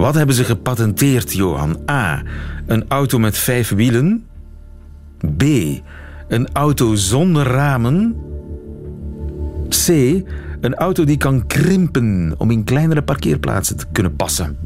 [0.00, 1.76] Wat hebben ze gepatenteerd, Johan?
[1.90, 2.22] A.
[2.66, 4.26] Een auto met vijf wielen.
[5.36, 5.42] B.
[6.28, 8.16] Een auto zonder ramen.
[9.68, 9.88] C.
[10.60, 14.56] Een auto die kan krimpen om in kleinere parkeerplaatsen te kunnen passen.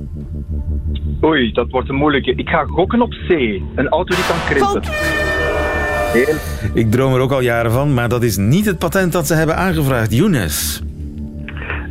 [1.23, 2.35] Oei, dat wordt een moeilijke.
[2.35, 3.31] Ik ga gokken op C.
[3.75, 4.83] Een auto die kan krimpen.
[6.75, 9.35] Ik droom er ook al jaren van, maar dat is niet het patent dat ze
[9.35, 10.13] hebben aangevraagd.
[10.13, 10.83] Younes.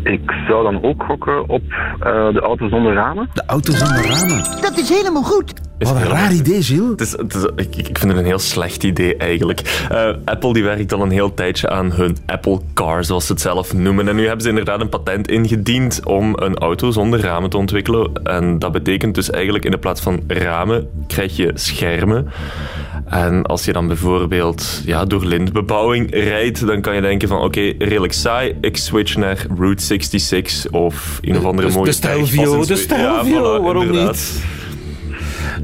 [0.04, 3.30] Ik zou dan ook gokken op uh, de auto zonder ramen.
[3.34, 4.44] De auto zonder ramen?
[4.62, 5.54] Dat is helemaal goed.
[5.78, 6.90] is Wat een raar idee, Gilles.
[6.90, 9.86] Het is, het is- ik, ik vind het een heel slecht idee eigenlijk.
[9.90, 13.42] Eh, Apple die werkt al een heel tijdje aan hun Apple Car, zoals ze het
[13.42, 14.08] zelf noemen.
[14.08, 18.12] En nu hebben ze inderdaad een patent ingediend om een auto zonder ramen te ontwikkelen.
[18.24, 22.28] En dat betekent dus eigenlijk in de plaats van ramen krijg je schermen.
[23.06, 27.60] En als je dan bijvoorbeeld ja, door lintbebouwing rijdt, dan kan je denken van oké,
[27.78, 32.62] redelijk saai, ik switch naar Route 66 of een of andere De- mooie de Stelvio,
[32.66, 32.68] de.
[32.74, 34.12] Ja, Stelvio, voilà, waarom inderdaad.
[34.14, 34.44] niet?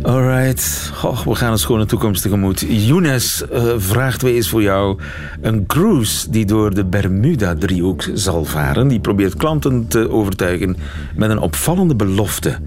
[0.02, 0.92] Alright.
[0.94, 2.66] Goh, we gaan een schone toekomst tegemoet.
[2.68, 5.00] Younes, eh, vraag 2 is voor jou.
[5.42, 8.88] Een cruise die door de Bermuda-driehoek zal varen...
[8.88, 10.78] die probeert klanten te overtuigen
[11.16, 12.58] met een opvallende belofte.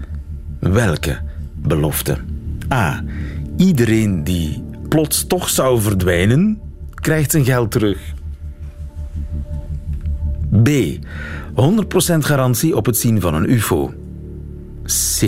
[0.59, 1.17] Welke
[1.55, 2.17] belofte?
[2.73, 3.03] A.
[3.57, 4.62] Iedereen die
[4.93, 6.61] plots toch zou verdwijnen...
[6.93, 8.13] krijgt zijn geld terug.
[10.63, 10.69] B.
[10.69, 13.93] 100% garantie op het zien van een ufo.
[14.83, 15.21] C.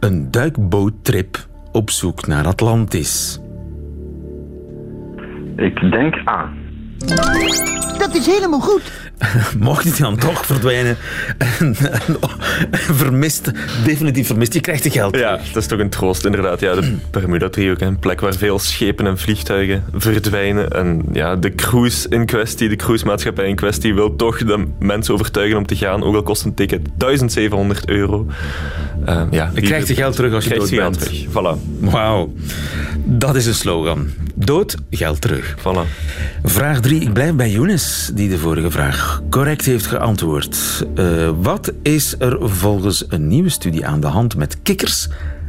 [0.00, 3.40] Een duikboottrip op zoek naar Atlantis.
[5.56, 6.52] Ik denk A.
[7.98, 9.01] Dat is helemaal goed.
[9.58, 10.96] Mocht hij dan toch verdwijnen
[11.38, 12.16] en, en-
[12.70, 13.50] en vermist,
[13.84, 15.16] definitief vermist, je krijgt het geld.
[15.16, 16.60] Ja, dat is toch een troost, inderdaad.
[16.60, 20.70] Ja, de Bermuda-driehoek, een plek waar veel schepen en vliegtuigen verdwijnen.
[20.70, 25.56] En ja, de cruise in kwestie, de cruisemaatschappij in kwestie, wil toch de mensen overtuigen
[25.58, 28.26] om te gaan, ook al kost een ticket 1700 euro.
[29.04, 30.98] Eh, ja, Je krijgt je geld terug als je dood je bent.
[31.00, 31.24] terug.
[31.28, 31.80] Voilà.
[31.80, 32.32] Wauw,
[33.04, 34.08] dat is een slogan.
[34.34, 35.54] Dood, geld terug.
[35.58, 35.88] Voilà.
[36.44, 37.00] Vraag 3.
[37.00, 40.86] Ik blijf bij Younes, die de vorige vraag correct heeft geantwoord.
[40.94, 45.08] Eh, wat is er volgens een nieuwe studie aan de hand met kikkers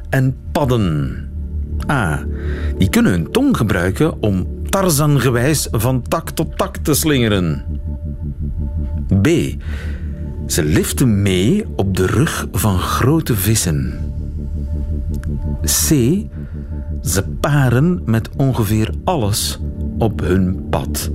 [0.10, 1.18] en padden?
[1.92, 2.26] A.
[2.78, 7.64] Die kunnen hun tong gebruiken om Tarzan-gewijs van tak tot tak te slingeren.
[9.22, 9.28] B.
[10.48, 14.00] Ze liften mee op de rug van grote vissen.
[15.62, 15.88] C.
[17.02, 19.60] Ze paren met ongeveer alles
[19.98, 21.12] op hun pad.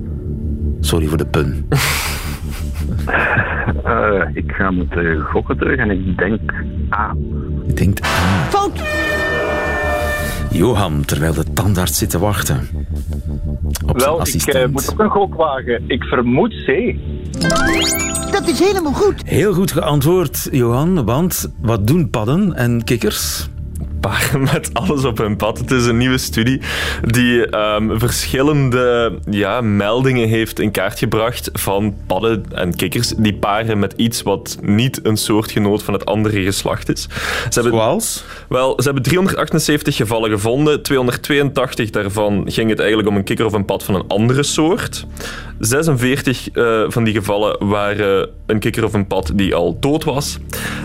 [0.80, 1.66] Sorry voor de pun.
[3.84, 6.40] Eh, ik ga moeten gokken terug en ik denk
[6.92, 7.14] A.
[7.66, 8.06] Ik denk A.
[8.48, 8.82] Fout.
[10.50, 12.68] Johan, terwijl de tandarts zit te wachten.
[13.86, 15.84] Op zijn Wel, ik eh, moet ook een gok wagen.
[15.86, 16.94] Ik vermoed C.
[18.32, 19.22] Dat is helemaal goed.
[19.24, 23.48] Heel goed geantwoord, Johan, want wat doen padden en kikkers?
[24.00, 25.58] Paren met alles op hun pad.
[25.58, 26.60] Het is een nieuwe studie
[27.04, 33.78] die ehm, verschillende ja, meldingen heeft in kaart gebracht van padden en kikkers die paren
[33.78, 37.02] met iets wat niet een soortgenoot van het andere geslacht is.
[37.48, 38.24] Ze hebben, Zoals?
[38.48, 40.82] Wel, ze hebben 378 gevallen gevonden.
[40.82, 45.06] 282 daarvan ging het eigenlijk om een kikker of een pad van een andere soort.
[45.58, 50.38] 46 eh, van die gevallen waren een kikker of een pad die al dood was.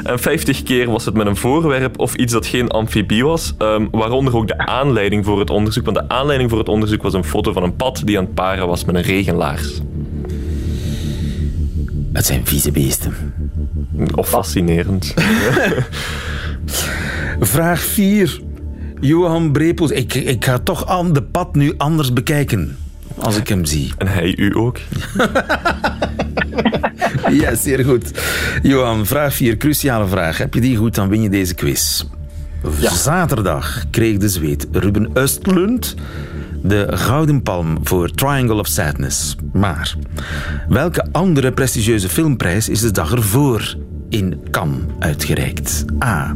[0.04, 3.53] En 50 keer was het met een voorwerp of iets dat geen amfibie was.
[3.57, 5.85] ehm, waaronder ook de aanleiding voor het onderzoek.
[5.85, 8.33] Want de aanleiding voor het onderzoek was een foto van een pad die aan het
[8.33, 9.79] paren was met een regenlaars.
[12.13, 13.13] Het zijn vieze beesten.
[14.15, 15.13] Of fascinerend.
[17.39, 18.39] Vraag 4.
[18.99, 19.91] Johan Brepels.
[19.91, 22.77] Ik, ik ga toch aan de pad nu anders bekijken.
[23.15, 23.93] Als ik hem zie.
[23.97, 24.79] En hij u ook.
[27.29, 28.11] Ja, zeer goed.
[28.61, 29.57] Johan, vraag 4.
[29.57, 30.37] Cruciale vraag.
[30.37, 32.03] Heb je die goed, dan win je deze quiz.
[32.91, 35.95] Zaterdag kreeg de Zweed Ruben Östlund
[36.63, 39.36] de Gouden Palm voor Triangle of Sadness.
[39.54, 39.95] Maar
[40.67, 43.78] welke andere prestigieuze filmprijs is de dag ervoor
[44.10, 45.86] in Cannes uitgereikt?
[46.04, 46.36] A.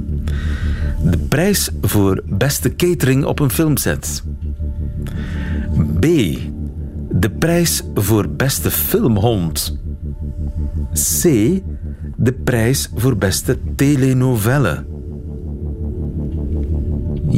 [1.04, 4.24] De prijs voor beste catering op een filmset.
[6.00, 6.06] B.
[7.10, 9.78] De prijs voor beste filmhond.
[11.22, 11.24] C.
[12.16, 14.86] De prijs voor beste telenovelle.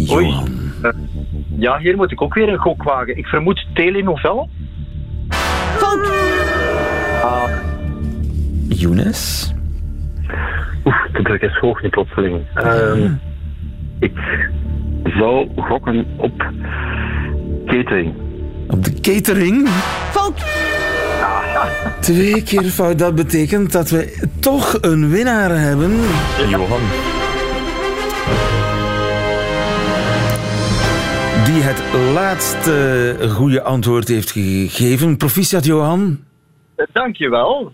[0.10, 0.48] Johan.
[0.82, 0.92] Eh,
[1.58, 3.18] ja, hier moet ik ook weer een gok wagen.
[3.18, 4.48] Ik vermoed telenovelle.
[5.78, 6.12] Fout.
[7.24, 7.50] Ah,
[8.68, 9.54] Younes?
[10.86, 12.42] Oef, de druk is hoog nu plotseling.
[12.54, 13.12] Ehm,
[14.00, 14.18] ik
[15.04, 16.52] zou gokken op
[17.66, 18.14] catering.
[18.68, 19.68] Op de catering?
[20.12, 20.46] Fout.
[22.00, 23.00] Twee keer fout.
[23.00, 25.92] Dat betekent dat we toch een winnaar hebben.
[26.50, 26.82] Johan.
[31.50, 35.18] Die het laatste goede antwoord heeft gegeven.
[35.18, 36.20] Proficiat, Johan.
[36.76, 37.74] eh, dankjewel.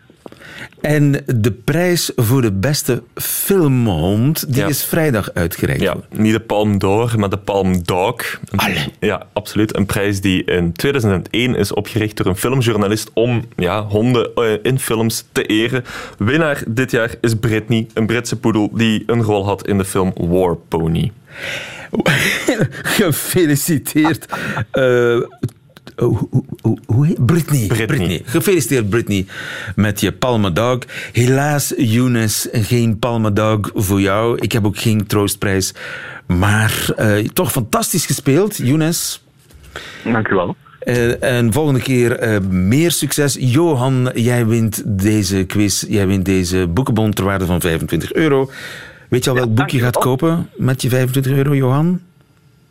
[0.81, 4.67] En de prijs voor de beste filmhond, die Ja.
[4.67, 5.81] is vrijdag uitgereikt.
[5.81, 8.15] Ja, niet de Palm d'Or, maar de Palm Dog.
[8.99, 9.75] Ja, absoluut.
[9.75, 14.79] Een prijs die in 2001 is opgericht door een filmjournalist om ja, honden eh, in
[14.79, 15.83] films te eren.
[16.17, 20.11] Winnaar dit jaar is Britney, een Britse poedel die een rol had in de film
[20.15, 21.11] War Pony.
[22.97, 24.25] Gefeliciteerd.
[24.73, 25.21] Uh,
[25.95, 26.27] hoe,
[26.61, 27.67] hoe, hoe heet Britney.
[27.67, 27.85] Britney.
[27.85, 28.21] Britney.
[28.25, 29.25] Gefeliciteerd, Britney,
[29.75, 30.79] met je Palme Dog.
[31.11, 34.37] Helaas, Younes, geen Palme Dog voor jou.
[34.37, 35.73] Ik heb ook geen troostprijs.
[36.27, 39.23] Maar uh, toch fantastisch gespeeld, Younes.
[40.03, 40.55] Dank u wel.
[40.83, 43.37] Uh, en volgende keer uh, meer succes.
[43.39, 45.83] Johan, jij wint deze quiz.
[45.87, 48.49] Jij wint deze boekenbon ter waarde van 25 euro.
[49.09, 52.01] Weet je al welk boek je gaat kopen met je 25 euro, Johan?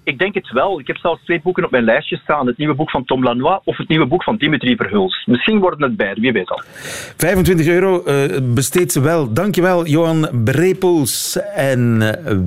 [0.05, 0.81] Ik denk het wel.
[0.81, 2.47] Ik heb zelfs twee boeken op mijn lijstje staan.
[2.47, 5.27] Het nieuwe boek van Tom Lanois of het nieuwe boek van Dimitri Verhulst.
[5.27, 6.63] Misschien worden het beide, wie weet al.
[7.17, 9.33] 25 euro uh, besteedt ze wel.
[9.33, 11.39] Dankjewel, Johan Brepels.
[11.55, 11.99] En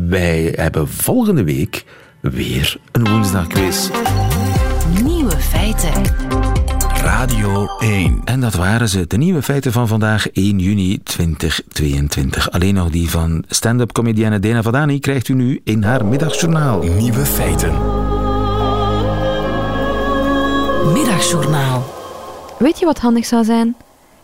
[0.10, 1.84] wij hebben volgende week
[2.22, 3.90] weer een woensdagquiz.
[5.04, 6.27] Nieuwe feiten.
[7.08, 8.22] Radio 1.
[8.26, 12.52] En dat waren ze, de nieuwe feiten van vandaag, 1 juni 2022.
[12.52, 16.84] Alleen nog die van stand-up comedienne Dena Vadani krijgt u nu in haar middagjournaal.
[16.84, 17.72] Nieuwe feiten.
[20.94, 21.84] Middagjournaal.
[22.60, 23.76] Weet je wat handig zou zijn?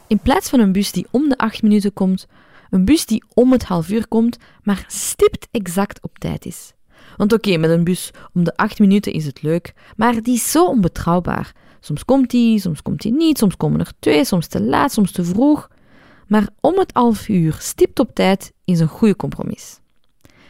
[0.07, 2.27] In plaats van een bus die om de 8 minuten komt,
[2.69, 6.73] een bus die om het half uur komt, maar stipt exact op tijd is.
[7.17, 10.51] Want oké, met een bus om de 8 minuten is het leuk, maar die is
[10.51, 11.51] zo onbetrouwbaar.
[11.85, 15.11] Soms komt hij, soms komt hij niet, soms komen er twee, soms te laat, soms
[15.11, 15.67] te vroeg.
[16.27, 19.79] Maar om het half uur, stipt op tijd, is een goede compromis.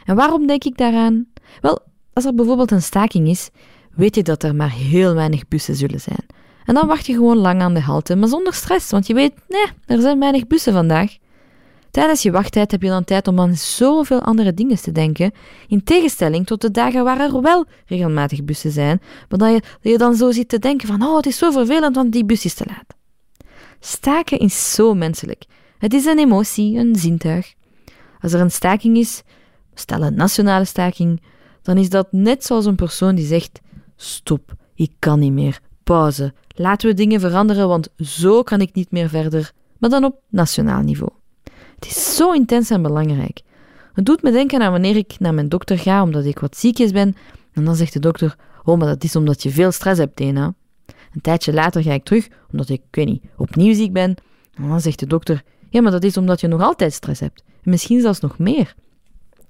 [0.05, 1.27] En waarom denk ik daaraan?
[1.61, 1.79] Wel,
[2.13, 3.49] als er bijvoorbeeld een staking is,
[3.95, 6.25] weet je dat er maar heel weinig bussen zullen zijn.
[6.65, 9.34] En dan wacht je gewoon lang aan de halte, maar zonder stress, want je weet,
[9.47, 11.17] nee, er zijn weinig bussen vandaag.
[11.93, 15.31] Tijdens je wachttijd heb je dan tijd om aan zoveel andere dingen te denken,
[15.67, 19.97] in tegenstelling tot de dagen waar er wel regelmatig bussen zijn, maar dat je, je
[19.97, 22.53] dan zo zit te denken van, oh, het is zo vervelend, want die bus is
[22.53, 22.95] te laat.
[23.79, 25.45] Staken is zo menselijk.
[25.77, 27.53] Het is een emotie, een zintuig.
[28.19, 29.21] Als er een staking is,
[29.73, 31.21] stel een nationale staking,
[31.61, 33.61] dan is dat net zoals een persoon die zegt,
[33.95, 38.91] stop, ik kan niet meer, pauze, laten we dingen veranderen, want zo kan ik niet
[38.91, 41.11] meer verder, maar dan op nationaal niveau.
[41.84, 43.41] Het is zo intens en belangrijk.
[43.93, 46.91] Het doet me denken aan wanneer ik naar mijn dokter ga omdat ik wat ziekjes
[46.91, 47.15] ben.
[47.53, 50.53] En dan zegt de dokter: Oh, maar dat is omdat je veel stress hebt, Dena.
[50.86, 54.15] Een tijdje later ga ik terug omdat ik, ik weet niet, opnieuw ziek ben.
[54.53, 57.43] En dan zegt de dokter: Ja, maar dat is omdat je nog altijd stress hebt.
[57.63, 58.75] En misschien zelfs nog meer.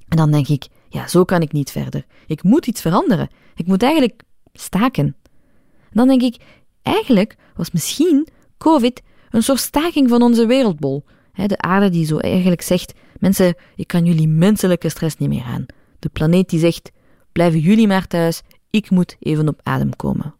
[0.08, 2.06] En dan denk ik: Ja, zo kan ik niet verder.
[2.28, 3.30] Ik moet iets veranderen.
[3.56, 4.22] Ik moet eigenlijk
[4.54, 5.06] staken.
[5.06, 6.36] En dan denk ik:
[6.82, 8.28] Eigenlijk was misschien
[8.58, 11.04] COVID een soort staking van onze wereldbol.
[11.34, 15.66] De aarde die zo eigenlijk zegt: Mensen, ik kan jullie menselijke stress niet meer aan.
[16.00, 16.92] De planeet die zegt:
[17.32, 20.36] Blijven jullie maar thuis, ik moet even op adem komen.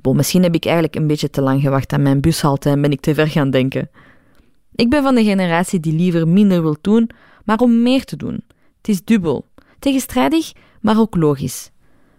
[0.00, 2.92] Bon, misschien heb ik eigenlijk een beetje te lang gewacht aan mijn bushalte en ben
[2.92, 3.90] ik te ver gaan denken.
[4.74, 7.10] Ik ben van de generatie die liever minder wil doen,
[7.44, 8.44] maar om meer te doen.
[8.76, 9.46] Het is dubbel.
[9.78, 11.70] Tegenstrijdig, maar ook logisch.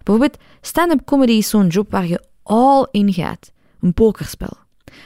[0.04, 3.52] Bijvoorbeeld, stand-up comedy is zo'n job waar je all in gaat.
[3.80, 4.58] Een pokerspel.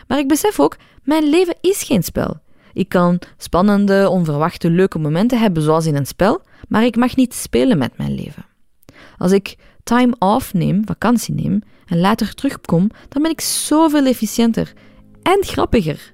[0.08, 2.40] Maar ik besef ook, mijn leven is geen spel.
[2.78, 7.34] Ik kan spannende, onverwachte, leuke momenten hebben zoals in een spel, maar ik mag niet
[7.34, 8.46] spelen met mijn leven.
[9.18, 14.74] Als ik time off neem, vakantie neem, en later terugkom, dan ben ik zoveel efficiënter
[15.22, 16.12] en grappiger.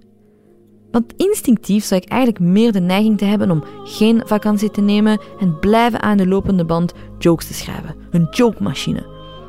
[0.92, 5.22] Want instinctief zou ik eigenlijk meer de neiging te hebben om geen vakantie te nemen
[5.40, 7.96] en blijven aan de lopende band jokes te schrijven.
[8.12, 9.06] Een joke-machine.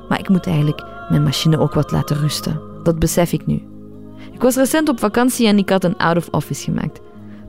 [0.09, 2.61] Maar ik moet eigenlijk mijn machine ook wat laten rusten.
[2.83, 3.63] Dat besef ik nu.
[4.33, 7.03] Ik was recent op vakantie en ik had een out-of-office gemaakt.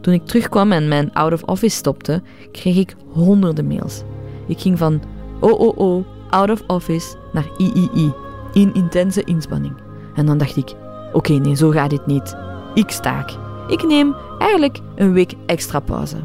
[0.06, 4.04] Toen ik terugkwam en mijn out-of-office stopte, kreeg ik honderden mails.
[4.48, 5.02] Ik ging van
[5.40, 8.14] OOO, out-of-office, naar III,
[8.54, 9.74] in intense inspanning.
[10.16, 10.74] En dan dacht ik,
[11.14, 12.36] oké, nee, zo gaat dit niet.
[12.74, 13.32] Ik staak.
[13.68, 16.18] Ik neem eigenlijk een week extra pauze.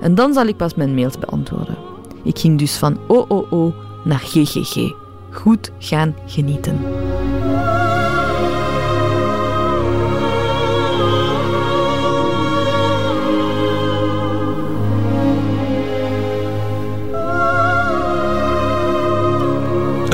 [0.00, 1.76] En dan zal ik pas mijn mails beantwoorden.
[2.24, 4.92] Ik ging dus van OOO naar GGG.
[5.30, 6.78] Goed gaan genieten.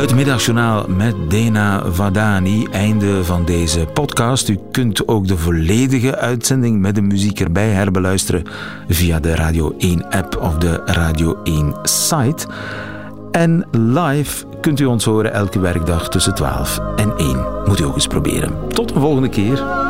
[0.05, 2.67] Het middagjournaal met Dena Vadani.
[2.73, 4.49] Einde van deze podcast.
[4.49, 8.43] U kunt ook de volledige uitzending met de muziek erbij herbeluisteren
[8.89, 12.47] via de Radio 1 app of de Radio 1 site.
[13.31, 17.47] En live kunt u ons horen elke werkdag tussen 12 en 1.
[17.65, 18.53] Moet u ook eens proberen.
[18.69, 19.84] Tot de volgende keer.